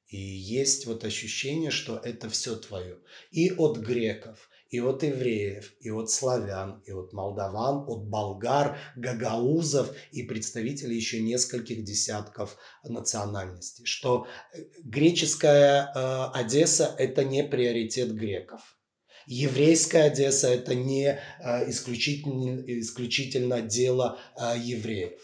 И 0.07 0.19
есть 0.19 0.87
вот 0.87 1.05
ощущение, 1.05 1.71
что 1.71 1.99
это 1.99 2.29
все 2.29 2.57
твое. 2.57 2.99
И 3.31 3.51
от 3.53 3.79
греков, 3.79 4.49
и 4.73 4.81
от 4.81 5.03
евреев, 5.03 5.75
и 5.81 5.91
от 5.91 6.11
славян, 6.11 6.83
и 6.87 6.93
от 6.93 7.13
молдаван, 7.13 7.85
от 7.87 8.09
болгар, 8.09 8.79
гагаузов 8.97 9.95
и 10.13 10.23
представителей 10.23 10.97
еще 10.97 11.21
нескольких 11.21 11.85
десятков 11.85 12.57
национальностей. 12.83 13.85
Что 13.85 14.27
э, 14.55 14.63
греческая 14.83 15.93
э, 15.95 16.31
Одесса– 16.33 16.95
это 16.99 17.23
не 17.23 17.45
приоритет 17.45 18.15
греков. 18.15 18.79
Еврейская 19.27 20.05
Одесса– 20.05 20.49
это 20.49 20.75
не 20.75 21.07
э, 21.07 21.71
исключительно, 21.71 22.63
исключительно 22.81 23.61
дело 23.61 24.19
э, 24.39 24.55
евреев. 24.59 25.21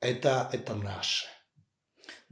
Это, 0.00 0.48
это 0.50 0.74
наше. 0.74 1.26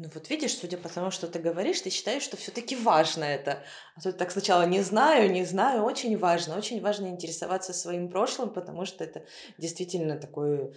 Ну 0.03 0.09
вот 0.15 0.31
видишь, 0.31 0.57
судя 0.57 0.79
по 0.79 0.89
тому, 0.89 1.11
что 1.11 1.27
ты 1.27 1.39
говоришь, 1.39 1.83
ты 1.83 1.91
считаешь, 1.91 2.23
что 2.23 2.39
все-таки 2.39 2.75
важно 2.75 3.23
это. 3.23 3.63
А 3.95 4.01
то 4.01 4.13
ты 4.13 4.17
так 4.17 4.31
сначала 4.31 4.63
не 4.65 4.81
знаю, 4.81 5.31
не 5.31 5.45
знаю, 5.45 5.83
очень 5.83 6.17
важно. 6.17 6.57
Очень 6.57 6.81
важно 6.81 7.09
интересоваться 7.09 7.75
своим 7.75 8.09
прошлым, 8.09 8.49
потому 8.49 8.87
что 8.87 9.05
это 9.05 9.27
действительно 9.59 10.17
такой 10.17 10.75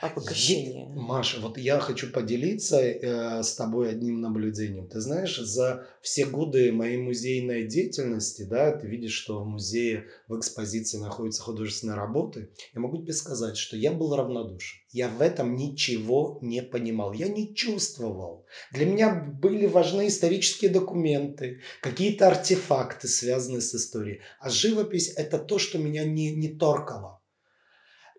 обогащение. 0.00 0.88
Маша, 0.94 1.40
вот 1.40 1.58
я 1.58 1.80
хочу 1.80 2.10
поделиться 2.10 2.80
э, 2.80 3.42
с 3.42 3.54
тобой 3.54 3.90
одним 3.90 4.20
наблюдением. 4.20 4.88
Ты 4.88 5.00
знаешь, 5.00 5.38
за 5.38 5.86
все 6.02 6.26
годы 6.26 6.72
моей 6.72 6.98
музейной 6.98 7.66
деятельности, 7.66 8.42
да, 8.42 8.72
ты 8.72 8.86
видишь, 8.86 9.14
что 9.14 9.42
в 9.42 9.46
музее 9.46 10.06
в 10.28 10.38
экспозиции 10.38 10.98
находятся 10.98 11.42
художественные 11.42 11.96
работы. 11.96 12.50
Я 12.74 12.80
могу 12.80 12.98
тебе 12.98 13.12
сказать, 13.12 13.56
что 13.56 13.76
я 13.76 13.92
был 13.92 14.14
равнодушен. 14.14 14.78
Я 14.92 15.08
в 15.08 15.20
этом 15.20 15.56
ничего 15.56 16.38
не 16.40 16.62
понимал, 16.62 17.12
я 17.12 17.28
не 17.28 17.54
чувствовал. 17.54 18.46
Для 18.72 18.86
меня 18.86 19.14
были 19.14 19.66
важны 19.66 20.08
исторические 20.08 20.70
документы, 20.70 21.60
какие-то 21.82 22.28
артефакты, 22.28 23.08
связанные 23.08 23.60
с 23.60 23.74
историей. 23.74 24.20
А 24.40 24.48
живопись– 24.48 25.12
это 25.16 25.38
то, 25.38 25.58
что 25.58 25.78
меня 25.78 26.04
не, 26.04 26.34
не 26.34 26.48
торкало. 26.48 27.15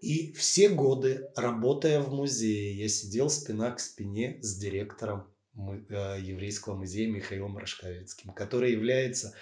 И 0.01 0.31
все 0.33 0.69
годы, 0.69 1.29
работая 1.35 1.99
в 1.99 2.13
музее, 2.13 2.77
я 2.77 2.87
сидел 2.87 3.29
спина 3.29 3.71
к 3.71 3.79
спине 3.79 4.39
с 4.41 4.57
директором 4.57 5.27
э, 5.55 6.19
еврейского 6.21 6.75
музея 6.75 7.09
Михаилом 7.09 7.57
Рашковецким, 7.57 8.33
который 8.33 8.71
является 8.71 9.33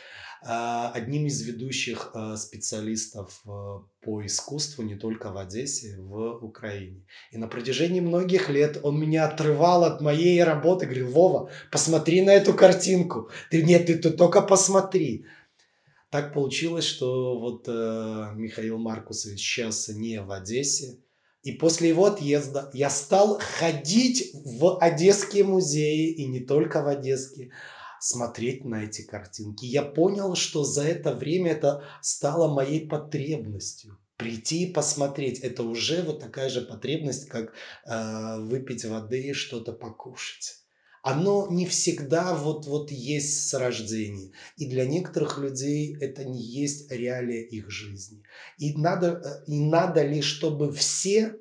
а, 0.47 0.91
одним 0.93 1.25
из 1.25 1.41
ведущих 1.41 2.11
а, 2.13 2.37
специалистов 2.37 3.41
а, 3.47 3.83
по 4.01 4.23
искусству 4.23 4.83
не 4.83 4.95
только 4.95 5.31
в 5.31 5.37
Одессе, 5.37 5.97
в 5.97 6.37
Украине. 6.43 7.03
И 7.31 7.37
на 7.37 7.47
протяжении 7.47 7.99
многих 7.99 8.47
лет 8.49 8.77
он 8.83 8.99
меня 8.99 9.27
отрывал 9.27 9.83
от 9.83 10.01
моей 10.01 10.43
работы, 10.43 10.85
говорил, 10.85 11.09
Вова, 11.09 11.49
посмотри 11.71 12.21
на 12.21 12.29
эту 12.29 12.53
картинку. 12.53 13.29
Ты, 13.49 13.63
нет, 13.63 13.87
ты, 13.87 13.95
ты 13.95 14.11
только 14.11 14.41
посмотри. 14.43 15.25
Так 16.15 16.33
получилось, 16.33 16.85
что 16.85 17.37
вот 17.37 17.65
э, 17.67 18.31
Михаил 18.35 18.77
Маркусович 18.77 19.37
сейчас 19.37 19.89
не 19.89 20.21
в 20.21 20.31
Одессе, 20.31 20.99
и 21.43 21.51
после 21.51 21.89
его 21.89 22.05
отъезда 22.05 22.71
я 22.73 22.89
стал 22.89 23.37
ходить 23.41 24.31
в 24.33 24.77
одесские 24.79 25.43
музеи, 25.43 26.13
и 26.13 26.25
не 26.25 26.39
только 26.39 26.81
в 26.81 26.87
одесские, 26.87 27.51
смотреть 27.99 28.63
на 28.63 28.85
эти 28.85 29.01
картинки. 29.01 29.65
Я 29.65 29.81
понял, 29.81 30.35
что 30.35 30.63
за 30.63 30.83
это 30.83 31.13
время 31.13 31.51
это 31.51 31.83
стало 32.01 32.47
моей 32.47 32.87
потребностью. 32.87 33.97
Прийти 34.15 34.67
и 34.67 34.71
посмотреть, 34.71 35.39
это 35.39 35.63
уже 35.63 36.01
вот 36.01 36.21
такая 36.21 36.47
же 36.47 36.61
потребность, 36.61 37.27
как 37.27 37.51
э, 37.85 38.39
выпить 38.39 38.85
воды 38.85 39.21
и 39.21 39.33
что-то 39.33 39.73
покушать 39.73 40.64
оно 41.05 41.47
не 41.51 41.67
всегда 41.67 42.33
вот, 42.33 42.65
вот 42.65 42.89
есть 42.89 43.47
с 43.47 43.53
рождения. 43.53 44.31
И 44.57 44.67
для 44.67 44.87
некоторых 44.87 45.37
людей 45.37 45.95
это 46.01 46.25
не 46.25 46.41
есть 46.41 46.91
реалия 46.91 47.43
их 47.43 47.69
жизни. 47.69 48.23
И 48.57 48.75
надо, 48.75 49.21
э, 49.23 49.43
и 49.45 49.59
надо 49.59 50.03
ли, 50.03 50.23
чтобы 50.23 50.73
все 50.73 51.35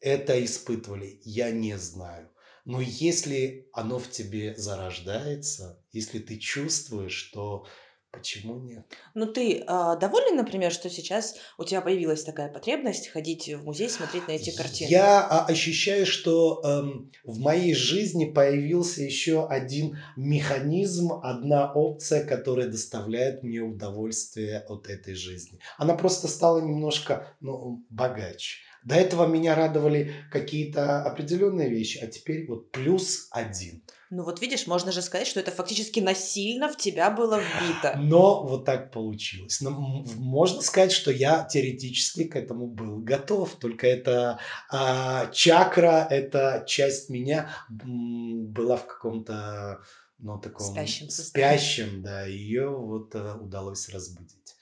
это 0.00 0.44
испытывали, 0.44 1.20
я 1.22 1.52
не 1.52 1.78
знаю. 1.78 2.32
Но 2.64 2.80
если 2.80 3.68
оно 3.72 4.00
в 4.00 4.10
тебе 4.10 4.56
зарождается, 4.56 5.80
если 5.92 6.18
ты 6.18 6.36
чувствуешь, 6.36 7.14
что 7.14 7.68
Почему 8.12 8.58
нет? 8.58 8.84
Ну, 9.14 9.26
ты 9.26 9.62
а, 9.68 9.94
доволен, 9.94 10.36
например, 10.36 10.72
что 10.72 10.90
сейчас 10.90 11.36
у 11.58 11.64
тебя 11.64 11.80
появилась 11.80 12.24
такая 12.24 12.52
потребность 12.52 13.08
ходить 13.08 13.48
в 13.48 13.62
музей, 13.64 13.88
смотреть 13.88 14.26
на 14.26 14.32
эти 14.32 14.50
картины? 14.50 14.88
Я 14.88 15.20
а, 15.22 15.46
ощущаю, 15.46 16.06
что 16.06 16.60
эм, 16.64 17.12
в 17.22 17.38
моей 17.38 17.72
жизни 17.72 18.24
появился 18.24 19.02
еще 19.02 19.46
один 19.46 19.98
механизм, 20.16 21.12
одна 21.22 21.72
опция, 21.72 22.24
которая 22.26 22.66
доставляет 22.66 23.44
мне 23.44 23.60
удовольствие 23.60 24.58
от 24.58 24.88
этой 24.88 25.14
жизни. 25.14 25.60
Она 25.78 25.94
просто 25.94 26.26
стала 26.26 26.60
немножко 26.60 27.36
ну, 27.40 27.84
богаче. 27.90 28.58
До 28.84 28.94
этого 28.94 29.26
меня 29.26 29.54
радовали 29.54 30.14
какие-то 30.30 31.02
определенные 31.02 31.68
вещи, 31.68 31.98
а 31.98 32.06
теперь 32.06 32.46
вот 32.46 32.70
плюс 32.70 33.28
один– 33.30 33.82
ну 34.12 34.24
вот 34.24 34.40
видишь, 34.40 34.66
можно 34.66 34.90
же 34.90 35.02
сказать, 35.02 35.28
что 35.28 35.38
это 35.38 35.52
фактически 35.52 36.00
насильно 36.00 36.68
в 36.68 36.76
тебя 36.76 37.12
было 37.12 37.38
вбито. 37.38 37.94
Но 37.96 38.42
вот 38.44 38.64
так 38.64 38.90
получилось. 38.90 39.60
Но 39.60 39.70
можно 39.70 40.62
сказать, 40.62 40.90
что 40.90 41.12
я 41.12 41.44
теоретически 41.44 42.24
к 42.24 42.34
этому 42.34 42.66
был 42.66 42.98
готов. 42.98 43.54
Только 43.60 43.86
это 43.86 44.40
а, 44.68 45.28
чакра, 45.28 46.08
эта 46.10 46.64
часть 46.66 47.08
меня 47.08 47.50
была 47.68 48.78
в 48.78 48.86
каком-то 48.88 49.80
ну, 50.18 50.40
таком 50.40 50.66
спящем, 50.66 51.08
спящем 51.08 52.02
да, 52.02 52.26
ее 52.26 52.68
вот 52.68 53.14
а, 53.14 53.36
удалось 53.36 53.88
разбудить. 53.90 54.56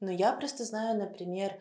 Ну, 0.00 0.10
я 0.10 0.32
просто 0.34 0.64
знаю, 0.64 0.98
например, 0.98 1.52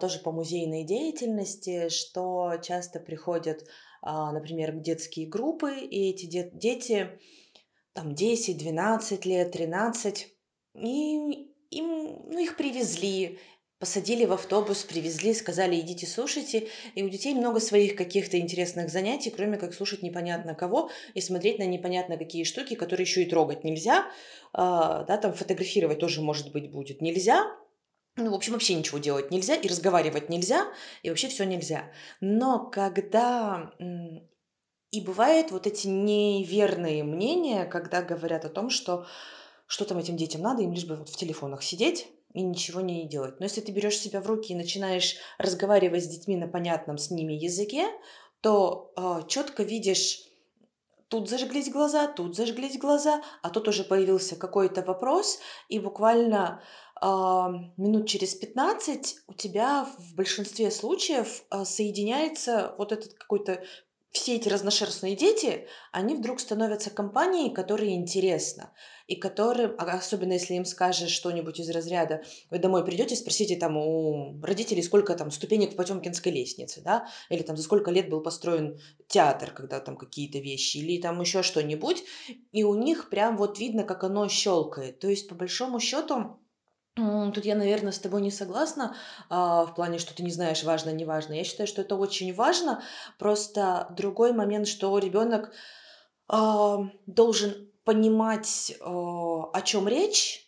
тоже 0.00 0.18
по 0.20 0.32
музейной 0.32 0.84
деятельности, 0.84 1.88
что 1.88 2.54
часто 2.62 3.00
приходят 3.00 3.64
а, 4.06 4.32
например, 4.32 4.72
детские 4.72 5.26
группы, 5.26 5.78
и 5.78 6.10
эти 6.10 6.26
де- 6.26 6.50
дети 6.52 7.18
там 7.94 8.14
10, 8.14 8.58
12 8.58 9.24
лет, 9.24 9.52
13, 9.52 10.28
и 10.74 11.48
им, 11.70 12.22
ну, 12.30 12.38
их 12.38 12.58
привезли, 12.58 13.38
посадили 13.78 14.26
в 14.26 14.32
автобус, 14.32 14.82
привезли, 14.84 15.32
сказали, 15.32 15.80
идите 15.80 16.06
слушайте. 16.06 16.68
И 16.94 17.02
у 17.02 17.08
детей 17.08 17.32
много 17.32 17.60
своих 17.60 17.96
каких-то 17.96 18.38
интересных 18.38 18.90
занятий, 18.90 19.30
кроме 19.30 19.56
как 19.56 19.72
слушать 19.72 20.02
непонятно 20.02 20.54
кого 20.54 20.90
и 21.14 21.22
смотреть 21.22 21.58
на 21.58 21.64
непонятно 21.64 22.18
какие 22.18 22.44
штуки, 22.44 22.74
которые 22.74 23.04
еще 23.06 23.22
и 23.22 23.30
трогать 23.30 23.64
нельзя. 23.64 24.06
А, 24.52 25.04
да, 25.04 25.16
там 25.16 25.32
фотографировать 25.32 25.98
тоже, 25.98 26.20
может 26.20 26.52
быть, 26.52 26.70
будет 26.70 27.00
нельзя. 27.00 27.50
Ну, 28.16 28.30
в 28.30 28.34
общем, 28.34 28.52
вообще 28.52 28.74
ничего 28.74 28.98
делать 28.98 29.30
нельзя, 29.30 29.56
и 29.56 29.66
разговаривать 29.66 30.28
нельзя, 30.28 30.72
и 31.02 31.08
вообще 31.08 31.28
все 31.28 31.44
нельзя. 31.44 31.90
Но 32.20 32.70
когда 32.70 33.72
и 34.90 35.00
бывают 35.00 35.50
вот 35.50 35.66
эти 35.66 35.88
неверные 35.88 37.02
мнения, 37.02 37.64
когда 37.64 38.02
говорят 38.02 38.44
о 38.44 38.48
том, 38.48 38.70
что 38.70 39.06
что 39.66 39.84
там 39.84 39.98
этим 39.98 40.16
детям 40.16 40.42
надо, 40.42 40.62
им 40.62 40.72
лишь 40.72 40.84
бы 40.84 40.96
вот 40.96 41.08
в 41.08 41.16
телефонах 41.16 41.62
сидеть 41.62 42.06
и 42.32 42.42
ничего 42.42 42.80
не 42.80 43.08
делать. 43.08 43.40
Но 43.40 43.46
если 43.46 43.60
ты 43.60 43.72
берешь 43.72 43.98
себя 43.98 44.20
в 44.20 44.26
руки 44.26 44.52
и 44.52 44.56
начинаешь 44.56 45.16
разговаривать 45.38 46.04
с 46.04 46.08
детьми 46.08 46.36
на 46.36 46.46
понятном 46.46 46.98
с 46.98 47.10
ними 47.10 47.32
языке, 47.32 47.88
то 48.40 48.92
э, 48.96 49.26
четко 49.26 49.62
видишь, 49.62 50.20
тут 51.08 51.28
зажглись 51.28 51.70
глаза, 51.70 52.06
тут 52.06 52.36
зажглись 52.36 52.78
глаза, 52.78 53.22
а 53.42 53.50
тут 53.50 53.68
уже 53.68 53.84
появился 53.84 54.36
какой-то 54.36 54.82
вопрос, 54.82 55.38
и 55.68 55.78
буквально 55.78 56.62
а, 57.00 57.50
минут 57.76 58.08
через 58.08 58.34
15 58.34 59.24
у 59.26 59.34
тебя 59.34 59.86
в 59.98 60.14
большинстве 60.14 60.70
случаев 60.70 61.44
а, 61.50 61.64
соединяется 61.64 62.74
вот 62.78 62.92
этот 62.92 63.14
какой-то 63.14 63.62
все 64.14 64.36
эти 64.36 64.48
разношерстные 64.48 65.16
дети, 65.16 65.66
они 65.90 66.14
вдруг 66.14 66.38
становятся 66.38 66.88
компанией, 66.88 67.52
которой 67.52 67.94
интересно. 67.94 68.72
И 69.08 69.16
которым, 69.16 69.74
а 69.76 69.84
особенно 69.90 70.34
если 70.34 70.54
им 70.54 70.64
скажешь 70.64 71.10
что-нибудь 71.10 71.58
из 71.58 71.68
разряда, 71.68 72.22
вы 72.48 72.60
домой 72.60 72.84
придете, 72.84 73.16
спросите 73.16 73.56
там 73.56 73.76
у 73.76 74.40
родителей, 74.40 74.84
сколько 74.84 75.16
там 75.16 75.32
ступенек 75.32 75.72
в 75.72 75.76
Потемкинской 75.76 76.30
лестнице, 76.30 76.80
да, 76.80 77.08
или 77.28 77.42
там 77.42 77.56
за 77.56 77.64
сколько 77.64 77.90
лет 77.90 78.08
был 78.08 78.22
построен 78.22 78.78
театр, 79.08 79.50
когда 79.50 79.80
там 79.80 79.96
какие-то 79.96 80.38
вещи, 80.38 80.76
или 80.76 81.02
там 81.02 81.20
еще 81.20 81.42
что-нибудь, 81.42 82.04
и 82.52 82.62
у 82.62 82.76
них 82.76 83.10
прям 83.10 83.36
вот 83.36 83.58
видно, 83.58 83.82
как 83.82 84.04
оно 84.04 84.28
щелкает. 84.28 85.00
То 85.00 85.08
есть, 85.08 85.28
по 85.28 85.34
большому 85.34 85.80
счету, 85.80 86.38
Тут 86.96 87.44
я, 87.44 87.56
наверное, 87.56 87.90
с 87.90 87.98
тобой 87.98 88.22
не 88.22 88.30
согласна 88.30 88.94
а, 89.28 89.66
в 89.66 89.74
плане, 89.74 89.98
что 89.98 90.14
ты 90.14 90.22
не 90.22 90.30
знаешь, 90.30 90.62
важно, 90.62 90.90
не 90.90 91.04
важно. 91.04 91.32
Я 91.32 91.42
считаю, 91.42 91.66
что 91.66 91.82
это 91.82 91.96
очень 91.96 92.32
важно. 92.32 92.82
Просто 93.18 93.88
другой 93.90 94.32
момент, 94.32 94.68
что 94.68 94.96
ребенок 94.98 95.52
а, 96.28 96.78
должен 97.06 97.72
понимать, 97.84 98.76
а, 98.80 99.50
о 99.52 99.60
чем 99.62 99.88
речь, 99.88 100.43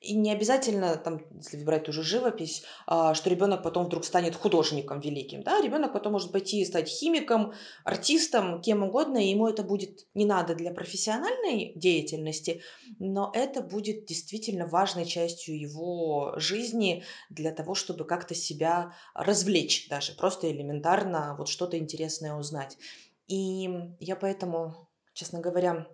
и 0.00 0.14
не 0.14 0.32
обязательно, 0.32 0.96
там, 0.96 1.20
если 1.36 1.62
брать 1.62 1.84
ту 1.84 1.92
же 1.92 2.02
живопись, 2.02 2.64
а, 2.86 3.12
что 3.14 3.28
ребенок 3.28 3.62
потом 3.62 3.84
вдруг 3.84 4.04
станет 4.04 4.34
художником 4.34 5.00
великим. 5.00 5.42
Да? 5.42 5.60
Ребенок 5.60 5.92
потом 5.92 6.12
может 6.12 6.32
пойти 6.32 6.60
и 6.60 6.64
стать 6.64 6.88
химиком, 6.88 7.52
артистом, 7.84 8.62
кем 8.62 8.82
угодно, 8.82 9.18
и 9.18 9.28
ему 9.28 9.46
это 9.46 9.62
будет 9.62 10.06
не 10.14 10.24
надо 10.24 10.54
для 10.54 10.72
профессиональной 10.72 11.74
деятельности, 11.74 12.62
но 12.98 13.30
это 13.34 13.60
будет 13.60 14.06
действительно 14.06 14.66
важной 14.66 15.04
частью 15.04 15.60
его 15.60 16.32
жизни 16.36 17.04
для 17.28 17.52
того, 17.52 17.74
чтобы 17.74 18.06
как-то 18.06 18.34
себя 18.34 18.94
развлечь 19.14 19.86
даже, 19.88 20.14
просто 20.14 20.50
элементарно 20.50 21.34
вот 21.36 21.48
что-то 21.48 21.76
интересное 21.76 22.34
узнать. 22.34 22.78
И 23.26 23.68
я 24.00 24.16
поэтому, 24.16 24.88
честно 25.12 25.40
говоря, 25.40 25.86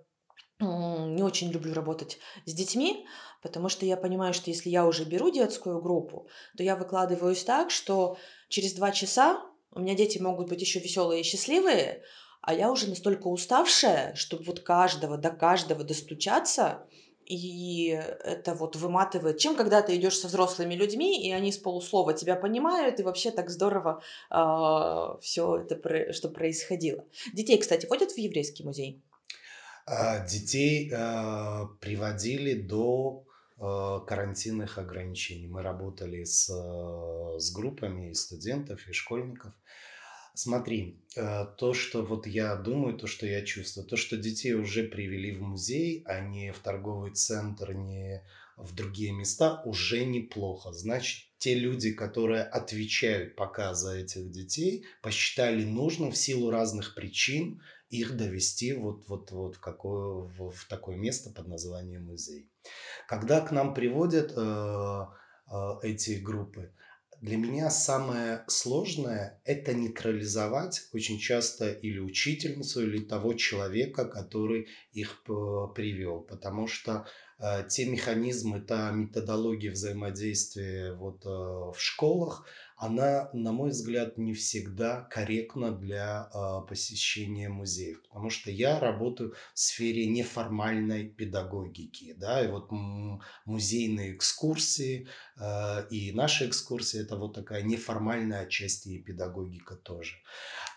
не 0.59 1.23
очень 1.23 1.51
люблю 1.51 1.75
работать 1.75 2.19
с 2.47 2.55
детьми, 2.55 3.07
потому 3.42 3.69
что 3.69 3.85
я 3.85 3.97
понимаю, 3.97 4.33
что 4.33 4.51
если 4.51 4.71
я 4.71 4.87
уже 4.87 5.05
беру 5.05 5.31
детскую 5.31 5.81
группу, 5.81 6.29
то 6.57 6.62
я 6.62 6.77
выкладываюсь 6.77 7.45
так, 7.45 7.71
что 7.71 8.16
через 8.49 8.73
два 8.73 8.90
часа 8.92 9.42
у 9.73 9.81
меня 9.81 9.95
дети 9.95 10.19
могут 10.19 10.49
быть 10.49 10.61
еще 10.61 10.81
веселые 10.81 11.21
и 11.21 11.25
счастливые, 11.25 12.03
а 12.40 12.55
я 12.55 12.71
уже 12.71 12.88
настолько 12.88 13.27
уставшая, 13.27 14.14
чтобы 14.14 14.45
вот 14.45 14.61
каждого 14.61 15.19
до 15.19 15.31
каждого 15.31 15.85
достучаться, 15.85 16.87
и 17.27 17.88
это 17.88 18.55
вот 18.55 18.77
выматывает. 18.77 19.38
Чем 19.38 19.57
когда 19.57 19.83
ты 19.83 19.97
идешь 19.97 20.19
со 20.19 20.29
взрослыми 20.29 20.75
людьми, 20.75 21.29
и 21.29 21.33
они 21.33 21.51
с 21.51 21.59
полуслова 21.59 22.14
тебя 22.14 22.37
понимают, 22.37 23.01
и 23.01 23.03
вообще 23.03 23.33
так 23.33 23.51
здорово 23.51 24.01
э, 24.01 24.03
а, 24.31 25.19
все 25.21 25.57
это, 25.57 26.12
что 26.12 26.29
происходило. 26.29 27.05
Детей, 27.35 27.59
кстати, 27.59 27.85
ходят 27.87 28.12
в 28.12 28.19
еврейский 28.19 28.62
музей? 28.62 29.03
А, 29.87 30.18
детей 30.27 30.90
а, 30.92 31.67
приводили 31.81 32.54
до 32.61 33.25
а, 33.58 34.00
карантинных 34.00 34.79
ограничений. 34.79 35.46
Мы 35.46 35.63
работали 35.63 36.25
с, 36.25 36.48
с 37.38 37.52
группами 37.52 38.11
и 38.11 38.15
студентов, 38.15 38.87
и 38.88 38.92
школьников. 38.92 39.52
Смотри, 40.35 41.00
то, 41.15 41.73
что 41.73 42.04
вот 42.04 42.27
я 42.27 42.56
думаю, 42.56 42.98
то, 42.98 43.06
что 43.06 43.25
я 43.25 43.42
чувствую, 43.42 43.87
то, 43.87 43.96
что 43.96 44.19
детей 44.19 44.52
уже 44.52 44.83
привели 44.83 45.35
в 45.35 45.40
музей, 45.40 46.02
а 46.04 46.21
не 46.21 46.52
в 46.52 46.58
торговый 46.58 47.13
центр, 47.13 47.73
не 47.73 48.23
в 48.58 48.75
другие 48.75 49.13
места, 49.13 49.63
уже 49.65 50.04
неплохо. 50.04 50.73
Значит, 50.75 51.27
те 51.38 51.54
люди, 51.54 51.92
которые 51.92 52.42
отвечают 52.42 53.35
пока 53.35 53.73
за 53.73 53.96
этих 53.96 54.31
детей, 54.31 54.85
посчитали 55.00 55.65
нужным 55.65 56.11
в 56.11 56.19
силу 56.19 56.50
разных 56.50 56.94
причин 56.94 57.63
их 57.89 58.17
довести 58.17 58.73
вот, 58.73 59.09
вот, 59.09 59.31
вот 59.31 59.57
в, 59.57 59.61
какое, 59.61 60.25
в, 60.25 60.51
в 60.51 60.65
такое 60.69 60.97
место 60.97 61.31
под 61.31 61.47
названием 61.49 62.05
музей. 62.05 62.51
Когда 63.07 63.41
к 63.41 63.53
нам 63.53 63.75
приводят 63.75 64.33
э, 64.37 65.05
э, 65.51 65.57
эти 65.83 66.13
группы, 66.13 66.73
для 67.21 67.39
меня 67.39 67.71
самое 67.71 68.45
сложное– 68.47 69.41
это 69.45 69.73
нейтрализовать 69.73 70.83
очень 70.93 71.19
часто 71.19 71.71
или 71.71 71.99
учительницу, 71.99 72.83
или 72.83 73.03
того 73.03 73.33
человека, 73.35 74.05
который 74.05 74.69
их 74.93 75.23
привел. 75.75 76.21
Потому 76.21 76.67
что 76.67 77.07
те 77.69 77.85
механизмы, 77.87 78.61
та 78.61 78.91
методология 78.93 79.71
взаимодействия 79.71 80.95
вот, 80.95 81.27
э, 81.27 81.29
в 81.29 81.77
школах, 81.77 82.47
она, 82.77 83.31
на 83.33 83.53
мой 83.53 83.71
взгляд, 83.71 84.19
не 84.19 84.35
всегда 84.35 85.03
корректна 85.11 85.73
для 85.73 86.29
э, 86.33 86.69
посещения 86.69 87.49
музеев. 87.49 88.03
Потому 88.03 88.29
что 88.29 88.51
я 88.51 88.79
работаю 88.79 89.35
в 89.55 89.59
сфере 89.59 90.07
неформальной 90.07 91.09
педагогики. 91.09 92.15
Да, 92.19 92.45
и 92.45 92.49
вот 92.49 92.71
музейные 93.47 94.15
экскурсии 94.15 95.09
э, 95.39 95.89
и 95.89 96.13
наши 96.13 96.47
экскурсии– 96.47 97.01
это 97.03 97.17
вот 97.17 97.35
такая 97.35 97.63
неформальная 97.63 98.47
часть 98.47 98.87
и 98.87 98.99
педагогика 98.99 99.77
тоже. 99.77 100.17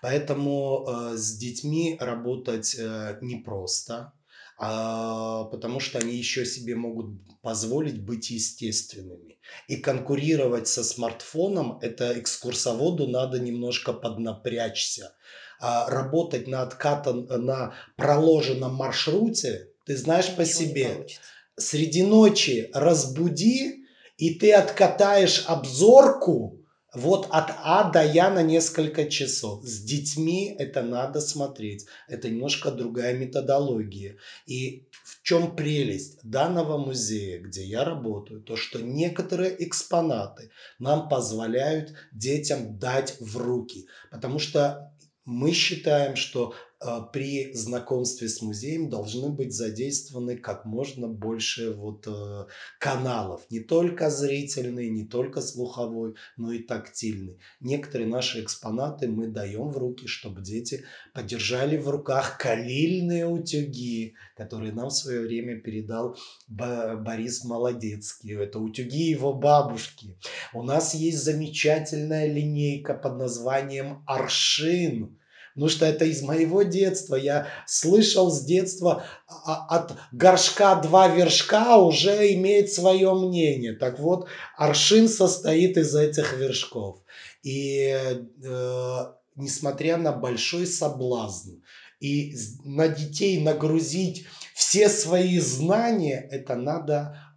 Поэтому 0.01 0.86
э, 0.88 1.18
с 1.18 1.38
детьми 1.38 1.97
работать 1.99 2.76
э, 2.80 3.18
непросто 3.22 4.14
а, 4.62 5.45
потому 5.45 5.80
что 5.80 5.99
они 5.99 6.16
еще 6.16 6.45
себе 6.45 6.76
могут 6.76 7.18
позволить 7.41 8.03
быть 8.03 8.30
естественными. 8.30 9.39
И 9.70 9.78
конкурировать 9.78 10.68
со 10.68 10.84
смартфоном, 10.84 11.80
это 11.82 12.20
экскурсоводу 12.20 13.07
надо 13.07 13.39
немножко 13.39 13.93
поднапрячься. 13.93 15.16
А 15.62 15.89
работать 15.89 16.47
на 16.47 16.64
откатан, 16.64 17.26
на 17.26 17.74
проложенном 17.95 18.76
маршруте, 18.76 19.70
ты 19.86 19.95
знаешь 19.95 20.26
Ничего 20.26 20.38
по 20.38 20.45
себе, 20.45 21.07
среди 21.57 22.03
ночи 22.03 22.70
разбуди, 22.74 23.86
и 24.18 24.36
ты 24.36 24.51
откатаешь 24.51 25.45
обзорку, 25.47 26.59
вот 26.93 27.27
от 27.29 27.51
А 27.63 27.91
до 27.91 28.03
Я 28.03 28.29
на 28.31 28.41
несколько 28.41 29.05
часов. 29.09 29.63
С 29.63 29.81
детьми 29.83 30.55
это 30.57 30.81
надо 30.81 31.21
смотреть. 31.21 31.85
Это 32.07 32.29
немножко 32.29 32.71
другая 32.71 33.15
методология. 33.15 34.17
И 34.47 34.87
в 35.03 35.21
чем 35.21 35.55
прелесть 35.55 36.19
данного 36.23 36.77
музея, 36.77 37.39
где 37.39 37.63
я 37.63 37.83
работаю, 37.83 38.41
то 38.41 38.55
что 38.55 38.81
некоторые 38.81 39.63
экспонаты 39.63 40.49
нам 40.79 41.09
позволяют 41.09 41.93
детям 42.11 42.79
дать 42.79 43.15
в 43.19 43.37
руки. 43.37 43.87
Потому 44.09 44.39
что 44.39 44.91
мы 45.25 45.51
считаем, 45.51 46.15
что 46.15 46.55
при 47.11 47.53
знакомстве 47.53 48.30
с 48.30 48.41
музеем 48.41 48.89
должны 48.89 49.30
быть 49.30 49.53
задействованы 49.53 50.38
как 50.38 50.63
можно 50.63 51.09
больше 51.09 51.73
вот 51.73 52.07
э, 52.07 52.45
каналов. 52.80 53.41
Не 53.49 53.59
только 53.59 54.09
зрительный, 54.09 54.89
не 54.89 55.05
только 55.05 55.41
слуховой, 55.41 56.15
но 56.38 56.53
и 56.53 56.59
тактильный. 56.59 57.38
Некоторые 57.59 58.07
наши 58.07 58.41
экспонаты 58.41 59.09
мы 59.09 59.27
даем 59.27 59.69
в 59.71 59.77
руки, 59.77 60.07
чтобы 60.07 60.41
дети 60.41 60.86
подержали 61.13 61.77
в 61.77 61.89
руках 61.89 62.38
калильные 62.38 63.27
утюги, 63.27 64.13
которые 64.38 64.71
нам 64.71 64.88
в 64.88 64.93
свое 64.93 65.19
время 65.21 65.59
передал 65.59 66.15
Борис 66.47 67.43
Молодецкий. 67.43 68.36
Это 68.36 68.59
утюги 68.59 69.09
его 69.09 69.34
бабушки. 69.34 70.17
У 70.53 70.63
нас 70.63 70.93
есть 70.93 71.21
замечательная 71.21 72.32
линейка 72.32 72.93
под 72.93 73.17
названием 73.17 74.01
«Аршин», 74.07 75.18
Потому 75.60 75.72
что 75.72 75.86
это 75.86 76.05
из 76.05 76.22
моего 76.22 76.64
детства. 76.64 77.16
Я 77.16 77.47
слышал 77.68 78.32
с 78.32 78.45
детства 78.45 79.03
а, 79.28 79.66
от 79.68 79.91
горшка 80.14 80.76
два 80.76 81.10
вершка 81.10 81.76
уже 81.76 82.34
имеет 82.36 82.72
свое 82.72 83.14
мнение. 83.14 83.74
Так 83.74 83.99
вот, 83.99 84.30
аршин 84.55 85.10
состоит 85.10 85.76
из 85.76 85.93
этих 85.93 86.32
вершков. 86.38 86.99
И 87.43 87.93
э, 88.41 89.05
несмотря 89.36 89.97
на 89.97 90.14
большой 90.14 90.66
соблазн 90.66 91.55
и 91.99 92.38
на 92.64 92.88
детей 92.88 93.41
нагрузить 93.41 94.28
все 94.55 94.88
свои 94.88 95.39
знания, 95.39 96.26
это 96.32 96.55
надо 96.55 96.93
а, 96.95 97.28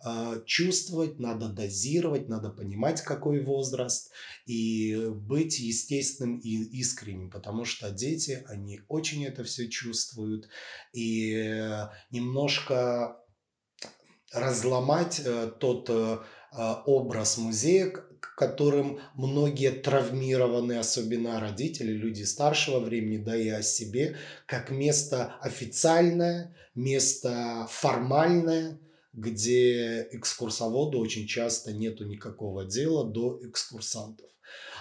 чувствовать, 0.46 1.18
надо 1.18 1.48
дозировать, 1.48 2.28
надо 2.28 2.50
понимать, 2.50 3.02
какой 3.02 3.40
возраст 3.40 4.10
и 4.46 5.08
быть 5.08 5.58
естественным 5.58 6.38
и 6.38 6.48
искренним, 6.78 7.30
потому 7.30 7.64
что 7.64 7.90
дети, 7.90 8.44
они 8.48 8.80
очень 8.88 9.24
это 9.24 9.44
все 9.44 9.68
чувствуют. 9.68 10.48
И 10.92 11.62
немножко 12.10 13.16
разломать 14.32 15.20
э, 15.24 15.52
тот 15.60 15.90
э, 15.90 16.18
а, 16.52 16.82
образ 16.86 17.38
музея, 17.38 17.92
которым 18.20 19.00
многие 19.14 19.70
травмированы, 19.70 20.78
особенно 20.78 21.40
родители, 21.40 21.92
люди 21.92 22.22
старшего 22.22 22.80
времени, 22.80 23.18
да 23.18 23.36
и 23.36 23.48
о 23.48 23.62
себе, 23.62 24.16
как 24.46 24.70
место 24.70 25.34
официальное, 25.40 26.56
место 26.74 27.66
формальное– 27.70 28.78
где 29.12 30.08
экскурсоводу 30.12 30.98
очень 30.98 31.26
часто 31.26 31.72
нету 31.72 32.04
никакого 32.04 32.64
дела 32.64 33.04
до 33.04 33.38
экскурсантов. 33.42 34.26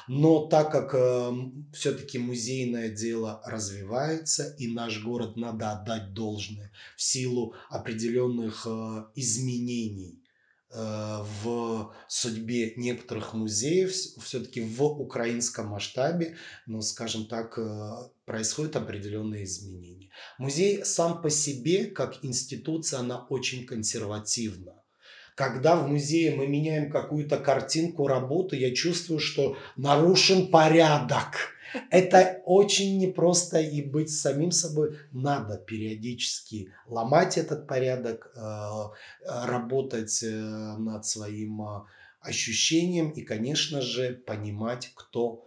Но 0.07 0.47
так 0.47 0.71
как 0.71 0.93
э, 0.93 1.31
все-таки 1.73 2.17
музейное 2.17 2.89
дело 2.89 3.41
развивается, 3.45 4.55
и 4.57 4.67
наш 4.67 5.03
город 5.03 5.37
надо 5.37 5.71
отдать 5.71 6.13
должное 6.13 6.71
в 6.97 7.01
силу 7.01 7.53
определенных 7.69 8.65
э, 8.67 9.05
изменений 9.15 10.20
в 10.73 11.93
судьбе 12.07 12.73
некоторых 12.77 13.33
музеев 13.33 13.91
все-таки 13.91 14.61
в 14.61 14.83
украинском 14.83 15.67
масштабе, 15.67 16.37
но, 16.65 16.81
скажем 16.81 17.25
так, 17.25 17.57
э, 17.57 17.91
происходят 18.25 18.77
определенные 18.77 19.43
изменения. 19.43 20.09
Музей 20.37 20.85
сам 20.85 21.21
по 21.21 21.29
себе, 21.29 21.85
как 21.85 22.23
институция, 22.23 23.01
она 23.01 23.25
очень 23.29 23.65
консервативна. 23.65 24.81
Когда 25.35 25.75
в 25.75 25.89
музее 25.89 26.35
мы 26.35 26.47
меняем 26.47 26.91
какую-то 26.91 27.37
картинку 27.37 28.07
работы, 28.07 28.57
я 28.57 28.73
чувствую, 28.73 29.19
что 29.19 29.57
нарушен 29.75 30.47
порядок 30.51 31.51
это 31.89 32.41
очень 32.45 32.97
непросто 32.99 33.59
и 33.59 33.81
быть 33.81 34.09
самим 34.09 34.51
собой. 34.51 34.97
Надо 35.11 35.57
периодически 35.57 36.73
ломать 36.85 37.37
этот 37.37 37.67
порядок, 37.67 38.31
э, 38.35 38.71
работать 39.25 40.23
э, 40.23 40.29
над 40.29 41.05
своим 41.05 41.61
э, 41.61 41.81
ощущением 42.19 43.11
и, 43.11 43.21
конечно 43.21 43.81
же, 43.81 44.13
понимать, 44.13 44.91
кто 44.95 45.45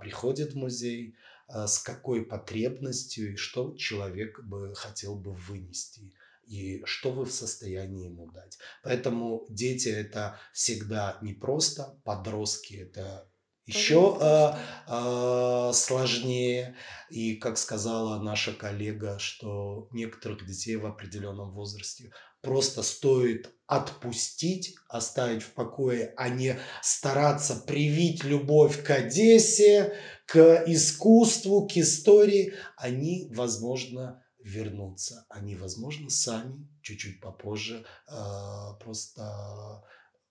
приходит 0.00 0.54
в 0.54 0.56
музей, 0.56 1.14
с 1.46 1.78
какой 1.78 2.24
потребностью 2.24 3.34
и 3.34 3.36
что 3.36 3.76
человек 3.76 4.42
бы 4.42 4.74
хотел 4.74 5.14
бы 5.14 5.34
вынести 5.34 6.14
и 6.46 6.82
что 6.86 7.12
вы 7.12 7.26
в 7.26 7.32
состоянии 7.32 8.06
ему 8.06 8.30
дать. 8.30 8.58
Поэтому 8.82 9.44
дети 9.50 9.88
это 9.90 10.38
всегда 10.54 11.18
непросто, 11.20 12.00
подростки 12.04 12.74
это 12.76 13.28
еще 13.68 14.16
э, 14.18 14.52
э, 14.88 15.72
сложнее. 15.74 16.74
И, 17.10 17.36
как 17.36 17.58
сказала 17.58 18.18
наша 18.20 18.52
коллега, 18.52 19.18
что 19.18 19.88
некоторых 19.92 20.46
детей 20.46 20.76
в 20.76 20.86
определенном 20.86 21.52
возрасте 21.52 22.10
просто 22.40 22.82
стоит 22.82 23.50
отпустить, 23.66 24.74
оставить 24.88 25.42
в 25.42 25.52
покое, 25.52 26.14
а 26.16 26.30
не 26.30 26.58
стараться 26.82 27.56
привить 27.56 28.24
любовь 28.24 28.82
к 28.82 28.90
Одессе, 28.90 29.94
к 30.26 30.64
искусству, 30.66 31.68
к 31.68 31.76
истории. 31.76 32.54
Они, 32.76 33.30
возможно, 33.34 34.24
вернутся. 34.38 35.26
Они, 35.28 35.56
возможно, 35.56 36.08
сами 36.08 36.66
чуть-чуть 36.80 37.20
попозже 37.20 37.84
э, 38.08 38.14
просто 38.82 39.84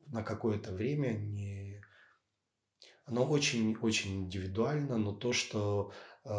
на 0.08 0.24
какое-то 0.24 0.72
время 0.72 1.12
не 1.12 1.82
оно 3.08 3.26
очень-очень 3.26 4.26
индивидуально, 4.26 4.98
но 4.98 5.14
то, 5.14 5.32
что 5.32 5.94
э, 6.26 6.30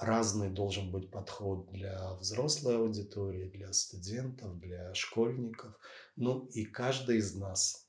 разный 0.00 0.50
должен 0.50 0.90
быть 0.90 1.10
подход 1.10 1.70
для 1.72 2.12
взрослой 2.14 2.76
аудитории, 2.76 3.48
для 3.48 3.72
студентов, 3.72 4.58
для 4.58 4.92
школьников, 4.94 5.74
ну 6.16 6.44
и 6.52 6.66
каждый 6.66 7.16
из 7.16 7.34
нас, 7.34 7.88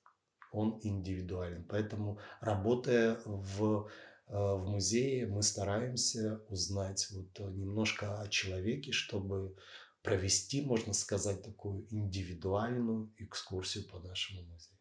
он 0.54 0.80
индивидуален. 0.82 1.66
Поэтому 1.66 2.18
работая 2.40 3.20
в, 3.26 3.90
э, 4.28 4.32
в 4.32 4.66
музее, 4.70 5.28
мы 5.28 5.44
стараемся 5.44 6.42
узнать 6.48 7.08
вот 7.12 7.40
немножко 7.54 8.22
о 8.22 8.30
человеке, 8.30 8.94
чтобы 8.94 9.54
провести, 10.02 10.62
можно 10.62 10.94
сказать, 10.94 11.44
такую 11.44 11.86
индивидуальную 11.94 13.14
экскурсию 13.18 13.86
по 13.90 14.00
нашему 14.00 14.44
музею. 14.44 14.78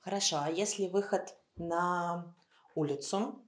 Хорошо, 0.00 0.38
а 0.40 0.50
если 0.50 0.88
выход 0.88 1.36
на 1.56 2.34
улицу. 2.76 3.42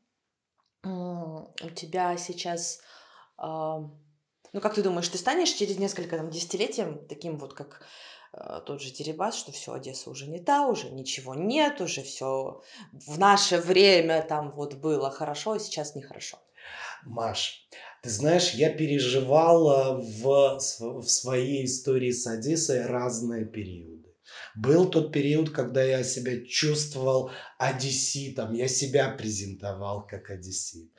У 0.85 1.71
тебя 1.75 2.17
сейчас 2.17 2.81
Ну, 4.53 4.61
как 4.61 4.75
ты 4.75 4.83
думаешь, 4.83 5.09
ты 5.09 5.19
станешь 5.19 5.53
через 5.53 5.79
несколько 5.79 6.17
там, 6.17 6.31
десятилетий 6.31 6.85
таким 7.09 7.39
вот, 7.39 7.53
как 7.53 7.83
э, 8.33 8.61
тот 8.65 8.81
же 8.81 8.91
Дерибас, 8.91 9.37
что 9.37 9.53
все, 9.53 9.75
Одесса 9.75 10.11
уже 10.11 10.27
не 10.27 10.41
та, 10.41 10.67
уже 10.67 10.91
ничего 10.91 11.35
нет, 11.35 11.81
уже 11.81 12.03
все 12.03 12.63
в 12.93 13.19
наше 13.19 13.59
время 13.59 14.23
там 14.23 14.51
вот 14.53 14.75
было 14.75 15.11
хорошо, 15.11 15.53
а 15.53 15.59
сейчас 15.59 15.95
нехорошо. 15.95 16.39
Маш, 17.05 17.69
ты 18.03 18.11
знаешь, 18.11 18.55
я 18.55 18.71
переживал 18.71 20.01
в, 20.01 20.59
в 20.59 21.09
своей 21.09 21.65
истории 21.67 22.11
с 22.11 22.27
Одессой 22.27 22.87
разные 22.87 23.45
периоды. 23.45 23.98
Был 24.59 24.91
тот 24.91 25.13
период, 25.13 25.51
когда 25.51 25.85
я 25.85 26.03
себя 26.03 26.45
чувствовал 26.45 27.31
одесситом, 27.59 28.55
я 28.55 28.67
себя 28.67 29.09
презентовал 29.09 30.05
как 30.05 30.31
одессит. 30.31 30.91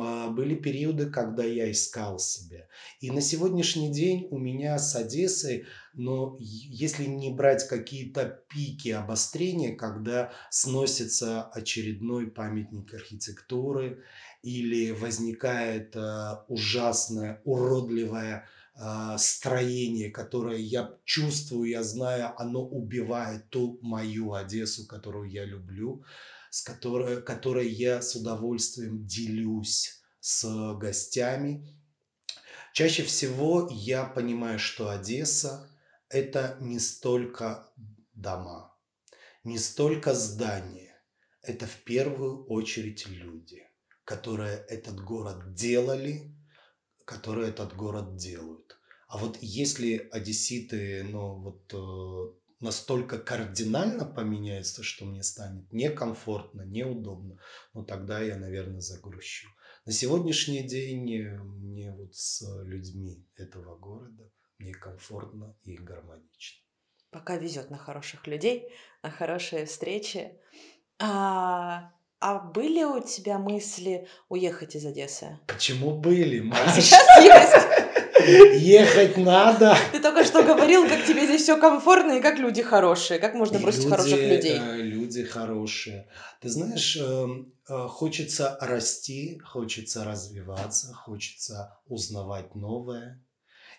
А, 0.00 0.28
были 0.28 0.54
периоды, 0.54 1.10
когда 1.10 1.42
я 1.42 1.72
искал 1.72 2.20
себя. 2.20 2.68
И 3.00 3.10
на 3.10 3.20
сегодняшний 3.20 3.90
день 3.90 4.28
у 4.30 4.38
меня 4.38 4.78
с 4.78 4.94
Одессой, 4.94 5.64
но 5.92 6.36
если 6.38 7.06
не 7.06 7.32
брать 7.32 7.66
какие-то 7.66 8.44
пики 8.48 8.90
обострения, 8.90 9.74
когда 9.74 10.30
сносится 10.50 11.42
очередной 11.42 12.30
памятник 12.30 12.94
архитектуры 12.94 14.04
или 14.44 14.92
возникает 14.92 15.96
э, 15.96 16.36
ужасная, 16.46 17.40
уродливая 17.44 18.36
а, 18.36 18.59
строение, 19.18 20.10
которое 20.10 20.58
я 20.58 20.96
чувствую, 21.04 21.68
я 21.68 21.82
знаю, 21.82 22.32
оно 22.40 22.66
убивает 22.66 23.50
ту 23.50 23.78
мою 23.82 24.32
Одессу, 24.32 24.86
которую 24.86 25.30
я 25.30 25.44
люблю, 25.44 26.04
с 26.50 26.62
которой, 26.62 27.22
которой 27.22 27.68
я 27.68 28.00
с 28.00 28.14
удовольствием 28.16 29.06
делюсь 29.06 30.00
с 30.20 30.74
гостями. 30.78 31.76
Чаще 32.72 33.02
всего 33.02 33.68
я 33.70 34.04
понимаю, 34.04 34.58
что 34.58 34.90
Одесса– 34.90 35.68
это 36.08 36.56
не 36.60 36.78
столько 36.78 37.70
дома, 38.14 38.74
не 39.44 39.58
столько 39.58 40.14
здания, 40.14 40.96
это 41.42 41.66
в 41.66 41.76
первую 41.84 42.44
очередь 42.46 43.06
люди, 43.08 43.62
которые 44.04 44.56
этот 44.68 45.00
город 45.00 45.54
делали, 45.54 46.34
которые 47.10 47.48
этот 47.48 47.74
город 47.74 48.16
делают. 48.16 48.78
А 49.08 49.18
вот 49.18 49.36
если 49.40 50.08
одесситы, 50.12 51.02
ну 51.02 51.34
вот 51.40 51.74
э, 51.74 52.32
настолько 52.60 53.18
кардинально 53.18 54.04
поменяется, 54.04 54.84
что 54.84 55.04
мне 55.04 55.24
станет 55.24 55.72
некомфортно, 55.72 56.62
неудобно, 56.62 57.36
ну 57.74 57.84
тогда 57.84 58.20
я, 58.20 58.36
наверное, 58.36 58.80
загрущу. 58.80 59.48
На 59.86 59.92
сегодняшний 59.92 60.62
день 60.62 61.12
э, 61.12 61.42
мне 61.42 61.92
вот 61.92 62.14
с 62.14 62.46
людьми 62.62 63.26
этого 63.34 63.76
города 63.76 64.30
некомфортно 64.60 65.56
и 65.64 65.76
гармонично. 65.76 66.64
Пока 67.10 67.36
везет 67.38 67.70
на 67.70 67.78
хороших 67.78 68.28
людей, 68.28 68.72
на 69.02 69.10
хорошие 69.10 69.66
встречи. 69.66 70.38
А, 71.00 71.92
а 72.20 72.38
были 72.38 72.84
у 72.84 73.00
тебя 73.00 73.38
мысли 73.38 74.06
уехать 74.28 74.76
из 74.76 74.84
Одессы? 74.84 75.38
Почему 75.46 75.98
были, 75.98 76.40
Маша? 76.44 76.80
Сейчас 76.80 77.24
есть. 77.24 78.62
Ехать 78.62 79.16
надо. 79.16 79.74
Ты 79.92 80.00
только 80.00 80.24
что 80.24 80.42
говорил, 80.42 80.86
как 80.86 81.06
тебе 81.06 81.24
здесь 81.24 81.42
все 81.42 81.58
комфортно 81.58 82.12
и 82.12 82.20
как 82.20 82.38
люди 82.38 82.62
хорошие. 82.62 83.18
Как 83.18 83.32
можно 83.34 83.56
и 83.56 83.62
бросить 83.62 83.84
люди, 83.84 83.90
хороших 83.90 84.18
людей? 84.18 84.58
Э, 84.58 84.76
люди 84.76 85.24
хорошие. 85.24 86.06
Ты 86.42 86.50
знаешь, 86.50 86.98
эм, 86.98 87.54
э, 87.66 87.86
хочется 87.88 88.58
расти, 88.60 89.40
хочется 89.42 90.04
развиваться, 90.04 90.92
хочется 90.92 91.78
узнавать 91.86 92.54
новое. 92.54 93.24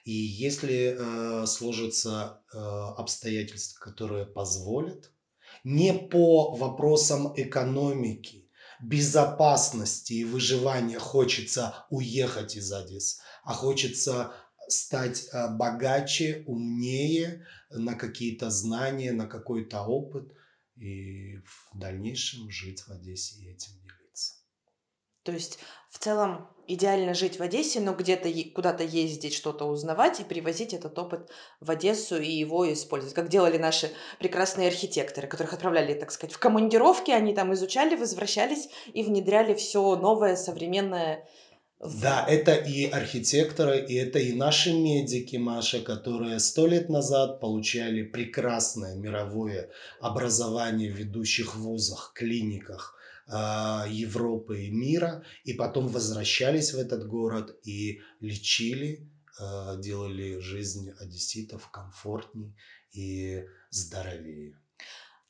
И 0.03 0.11
если 0.13 0.97
э, 0.97 1.45
сложатся 1.45 2.41
обстоятельства, 2.97 3.79
которые 3.79 4.25
позволят, 4.25 5.11
не 5.63 5.93
по 5.93 6.55
вопросам 6.55 7.33
экономики, 7.35 8.49
безопасности 8.81 10.13
и 10.13 10.25
выживания 10.25 10.99
хочется 10.99 11.85
уехать 11.89 12.55
из 12.55 12.71
Одессы, 12.71 13.21
а 13.43 13.53
хочется 13.53 14.33
стать 14.67 15.27
э, 15.31 15.49
богаче, 15.49 16.43
умнее 16.47 17.45
на 17.69 17.95
какие-то 17.95 18.49
знания, 18.49 19.11
на 19.11 19.27
какой-то 19.27 19.81
опыт 19.83 20.31
и 20.75 21.37
в 21.37 21.77
дальнейшем 21.77 22.49
жить 22.49 22.81
в 22.81 22.89
Одессе 22.89 23.39
и 23.39 23.49
этим 23.51 23.73
делиться. 23.81 24.35
То 25.23 25.31
есть 25.31 25.59
в 25.91 25.99
целом 25.99 26.47
идеально 26.67 27.13
жить 27.13 27.37
в 27.37 27.43
Одессе, 27.43 27.81
но 27.81 27.93
где-то 27.93 28.29
куда-то 28.55 28.83
ездить, 28.83 29.33
что-то 29.33 29.65
узнавать 29.65 30.21
и 30.21 30.23
привозить 30.23 30.73
этот 30.73 30.97
опыт 30.97 31.29
в 31.59 31.69
Одессу 31.69 32.19
и 32.19 32.31
его 32.31 32.71
использовать. 32.71 33.13
Как 33.13 33.27
делали 33.27 33.57
наши 33.57 33.91
прекрасные 34.17 34.69
архитекторы, 34.69 35.27
которых 35.27 35.53
отправляли, 35.53 35.93
так 35.93 36.11
сказать, 36.11 36.33
в 36.33 36.39
командировки, 36.39 37.11
они 37.11 37.33
там 37.33 37.53
изучали, 37.53 37.95
возвращались 37.95 38.69
и 38.93 39.03
внедряли 39.03 39.53
все 39.53 39.95
новое, 39.97 40.37
современное. 40.37 41.27
Да, 41.79 42.25
это 42.29 42.53
и 42.53 42.85
архитекторы, 42.85 43.83
и 43.83 43.95
это 43.95 44.19
и 44.19 44.33
наши 44.33 44.71
медики, 44.71 45.35
Маша, 45.35 45.81
которые 45.81 46.39
сто 46.39 46.67
лет 46.67 46.89
назад 46.89 47.41
получали 47.41 48.03
прекрасное 48.03 48.95
мировое 48.95 49.69
образование 49.99 50.91
в 50.91 50.95
ведущих 50.95 51.55
вузах, 51.55 52.13
клиниках, 52.15 52.95
Европы 53.27 54.63
и 54.65 54.71
мира, 54.71 55.23
и 55.43 55.53
потом 55.53 55.87
возвращались 55.87 56.73
в 56.73 56.77
этот 56.77 57.07
город 57.07 57.55
и 57.63 58.01
лечили, 58.19 59.09
а, 59.39 59.75
делали 59.77 60.39
жизнь 60.39 60.91
одесситов 60.99 61.69
комфортнее 61.71 62.53
и 62.91 63.43
здоровее. 63.69 64.57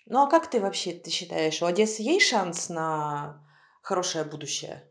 Ну 0.05 0.23
а 0.23 0.29
как 0.29 0.49
ты 0.49 0.59
вообще, 0.59 0.93
ты 0.93 1.11
считаешь, 1.11 1.61
у 1.61 1.65
Одессы 1.65 2.01
есть 2.01 2.27
шанс 2.27 2.69
на 2.69 3.45
хорошее 3.81 4.25
будущее? 4.25 4.83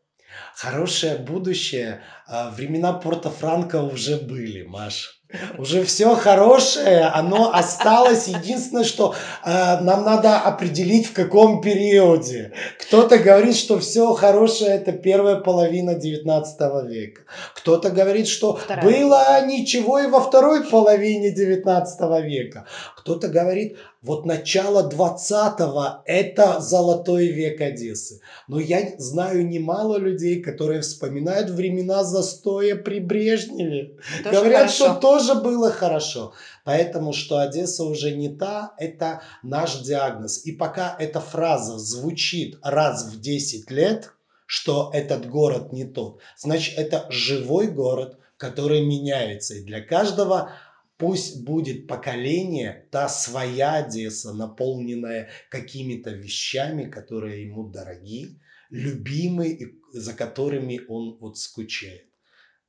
Хорошее 0.54 1.18
будущее. 1.18 2.02
А, 2.26 2.50
времена 2.50 2.92
Порто-Франко 2.92 3.82
уже 3.82 4.16
были, 4.16 4.62
Маш. 4.62 5.19
Уже 5.58 5.84
все 5.84 6.14
хорошее, 6.16 7.04
оно 7.06 7.52
осталось. 7.54 8.26
Единственное, 8.26 8.84
что 8.84 9.14
э, 9.44 9.80
нам 9.80 10.04
надо 10.04 10.38
определить, 10.38 11.06
в 11.06 11.12
каком 11.12 11.60
периоде. 11.60 12.52
Кто-то 12.80 13.18
говорит, 13.18 13.56
что 13.56 13.78
все 13.78 14.12
хорошее 14.14 14.72
это 14.72 14.92
первая 14.92 15.36
половина 15.36 15.94
19 15.94 16.60
века. 16.88 17.22
Кто-то 17.54 17.90
говорит, 17.90 18.26
что 18.26 18.56
Вторая. 18.56 18.84
было 18.84 19.46
ничего 19.46 20.00
и 20.00 20.06
во 20.06 20.20
второй 20.20 20.64
половине 20.64 21.30
19 21.30 22.00
века. 22.24 22.66
Кто-то 22.96 23.28
говорит, 23.28 23.76
вот 24.02 24.24
начало 24.24 24.88
20-го– 24.88 26.02
это 26.06 26.60
золотой 26.60 27.26
век 27.26 27.60
Одессы. 27.60 28.20
Но 28.48 28.58
я 28.58 28.94
знаю 28.96 29.46
немало 29.46 29.98
людей, 29.98 30.40
которые 30.40 30.80
вспоминают 30.80 31.50
времена 31.50 32.02
застоя 32.02 32.76
при 32.76 32.98
Брежневе. 32.98 33.96
Тоже 34.24 34.36
Говорят, 34.36 34.60
хорошо. 34.60 34.84
что 34.84 34.94
тоже 34.94 35.19
было 35.34 35.70
хорошо. 35.70 36.32
Поэтому, 36.64 37.12
что 37.12 37.38
Одесса 37.38 37.84
уже 37.84 38.12
не 38.12 38.28
та, 38.28 38.74
это 38.78 39.22
наш 39.42 39.80
диагноз. 39.80 40.44
И 40.44 40.52
пока 40.52 40.96
эта 40.98 41.20
фраза 41.20 41.78
звучит 41.78 42.58
раз 42.62 43.12
в 43.12 43.20
10 43.20 43.70
лет, 43.70 44.12
что 44.46 44.90
этот 44.92 45.28
город 45.28 45.72
не 45.72 45.84
тот, 45.84 46.20
значит, 46.36 46.78
это 46.78 47.06
живой 47.10 47.68
город, 47.68 48.18
который 48.36 48.84
меняется. 48.84 49.54
И 49.54 49.64
для 49.64 49.80
каждого 49.80 50.52
Пусть 51.00 51.44
будет 51.44 51.86
поколение, 51.86 52.86
та 52.90 53.08
своя 53.08 53.76
Одесса, 53.76 54.34
наполненная 54.34 55.30
какими-то 55.48 56.10
вещами, 56.10 56.90
которые 56.90 57.46
ему 57.46 57.70
дороги, 57.70 58.38
любимы 58.68 59.48
и 59.48 59.80
за 59.94 60.12
которыми 60.12 60.82
он 60.88 61.16
вот 61.18 61.38
скучает. 61.38 62.04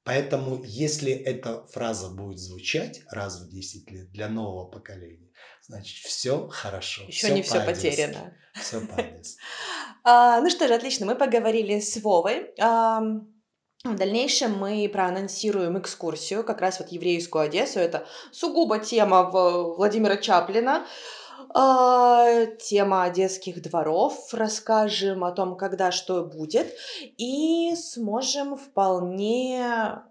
Поэтому, 0.04 0.64
если 0.64 1.12
эта 1.12 1.68
фраза 1.68 2.10
будет 2.10 2.40
звучать 2.40 3.02
раз 3.12 3.40
в 3.42 3.50
10 3.50 3.92
лет 3.92 4.12
для 4.12 4.30
нового 4.30 4.66
поколения, 4.66 5.30
значит, 5.62 6.06
все 6.06 6.48
хорошо. 6.48 7.04
Еще 7.04 7.28
все 7.28 7.34
не 7.36 7.44
все 7.44 7.64
потеряно. 7.64 8.34
Все 8.60 8.82
по 8.82 9.00
а, 10.04 10.42
Ну 10.42 10.50
что 10.50 10.68
же, 10.68 10.74
отлично, 10.74 11.06
мы 11.06 11.16
поговорили 11.16 11.80
с 11.80 12.02
Вовой. 12.02 12.52
В 13.84 13.96
дальнейшем 13.96 14.58
мы 14.60 14.88
проанонсируем 14.94 15.80
экскурсию, 15.80 16.44
как 16.44 16.62
раз 16.62 16.80
вот 16.80 16.90
еврейскую 16.90 17.44
Одессу. 17.46 17.80
Это 17.80 18.08
сугубо 18.32 18.78
тема 18.78 19.30
Владимира 19.32 20.18
Чаплина. 20.18 20.86
А, 21.54 22.46
тема 22.60 23.04
одесских 23.04 23.62
дворов, 23.62 24.34
расскажем 24.34 25.24
о 25.24 25.32
том, 25.32 25.58
когда 25.58 25.92
что 25.92 26.24
будет, 26.24 26.74
и 27.18 27.76
сможем 27.76 28.58
вполне 28.58 29.62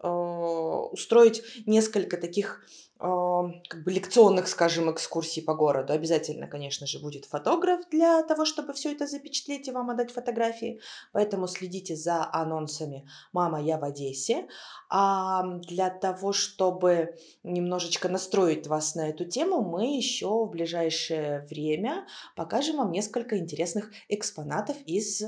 э, 0.02 0.08
устроить 0.08 1.42
несколько 1.66 2.18
таких 2.18 2.62
как 3.00 3.82
бы 3.84 3.92
лекционных, 3.92 4.46
скажем, 4.48 4.90
экскурсий 4.92 5.42
по 5.42 5.54
городу. 5.54 5.92
Обязательно, 5.94 6.46
конечно 6.46 6.86
же, 6.86 6.98
будет 7.00 7.24
фотограф 7.24 7.80
для 7.90 8.22
того, 8.22 8.44
чтобы 8.44 8.74
все 8.74 8.92
это 8.92 9.06
запечатлеть 9.06 9.68
и 9.68 9.72
вам 9.72 9.90
отдать 9.90 10.12
фотографии. 10.12 10.80
Поэтому 11.12 11.46
следите 11.48 11.96
за 11.96 12.28
анонсами 12.32 13.06
"Мама, 13.32 13.62
я 13.62 13.78
в 13.78 13.84
Одессе". 13.84 14.46
Ам, 14.90 15.60
для 15.62 15.90
того, 15.90 16.32
чтобы 16.32 17.16
немножечко 17.42 18.08
настроить 18.08 18.66
вас 18.66 18.94
на 18.94 19.08
эту 19.08 19.24
тему, 19.24 19.62
мы 19.62 19.96
еще 19.96 20.28
в 20.44 20.50
ближайшее 20.50 21.46
время 21.48 22.06
покажем 22.36 22.76
вам 22.76 22.92
несколько 22.92 23.38
интересных 23.38 23.90
экспонатов 24.08 24.76
из 24.84 25.22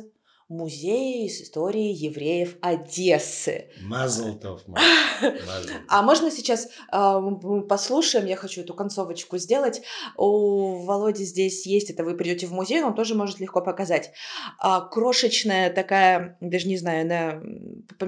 музея 0.53 1.27
истории 1.27 1.93
евреев 1.93 2.57
Одессы. 2.61 3.71
Мазл 3.81 4.39
тов, 4.39 4.67
Маша, 4.69 4.85
мазл 5.47 5.69
А 5.89 6.03
можно 6.03 6.31
сейчас, 6.31 6.69
м, 6.93 7.67
послушаем? 7.67 8.27
Я 8.27 8.37
хочу 8.37 8.61
эту 8.61 8.75
концовочку 8.75 9.39
сделать. 9.39 9.83
У 10.17 10.85
Володи 10.85 11.25
здесь 11.25 11.67
есть, 11.67 11.91
это 11.91 12.05
вы 12.05 12.17
придете 12.17 12.47
в 12.47 12.53
музей, 12.53 12.83
он 12.83 12.95
тоже 12.95 13.15
может 13.15 13.41
легко 13.41 13.61
показать. 13.63 14.13
А, 14.59 14.81
крошечная 14.83 15.73
такая, 15.73 16.37
даже 16.41 16.69
не 16.69 16.77
знаю, 16.77 17.03
она, 17.03 17.43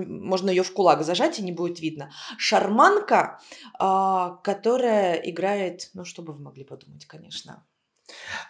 можно 0.05 0.51
ее 0.51 0.62
в 0.62 0.72
кулак 0.72 1.03
зажать, 1.05 1.38
и 1.38 1.42
не 1.42 1.53
будет 1.53 1.80
видно. 1.80 2.11
Шарманка, 2.36 3.40
а, 3.78 4.36
которая 4.45 5.14
играет, 5.16 5.90
ну, 5.95 6.05
что 6.05 6.22
бы 6.22 6.32
вы 6.32 6.42
могли 6.42 6.64
подумать, 6.64 7.07
конечно. 7.07 7.64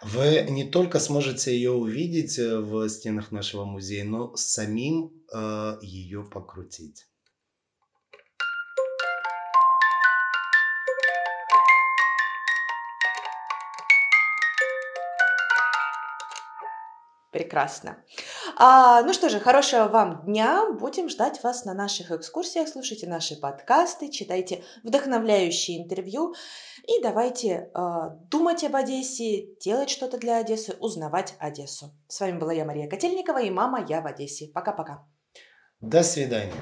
Вы 0.01 0.45
не 0.49 0.69
только 0.69 0.99
сможете 0.99 1.55
ее 1.55 1.71
увидеть, 1.71 2.37
э, 2.37 2.59
в 2.59 2.87
стенах 2.89 3.31
нашего 3.31 3.65
музея, 3.65 4.03
но 4.03 4.35
самим, 4.35 5.11
э, 5.33 5.77
ее 5.81 6.23
покрутить. 6.23 7.07
Прекрасно. 17.31 17.97
А, 18.57 19.01
ну 19.01 19.11
что 19.11 19.29
же, 19.29 19.39
хорошего 19.41 19.87
вам 19.87 20.23
дня. 20.25 20.71
Будем 20.71 21.09
ждать 21.09 21.43
вас 21.43 21.65
на 21.65 21.73
наших 21.73 22.11
экскурсиях. 22.11 22.69
Слушайте 22.69 23.05
наши 23.05 23.35
подкасты, 23.35 24.09
читайте 24.09 24.63
вдохновляющие 24.83 25.83
интервью 25.83 26.35
и 26.87 27.01
давайте, 27.01 27.69
а, 27.73 28.11
думать 28.31 28.63
об 28.63 28.75
Одессе, 28.77 29.47
делать 29.59 29.89
что-то 29.89 30.17
для 30.17 30.37
Одессы, 30.37 30.73
узнавать 30.79 31.35
Одессу. 31.37 31.91
С 32.07 32.21
вами 32.21 32.37
была 32.37 32.53
я, 32.53 32.63
Мария 32.63 32.89
Котельникова, 32.89 33.41
и 33.41 33.49
"Мама, 33.49 33.85
я 33.89 33.99
в 33.99 34.07
Одессе". 34.07 34.47
Пока-пока. 34.53 35.05
До 35.81 36.01
свидания. 36.03 36.53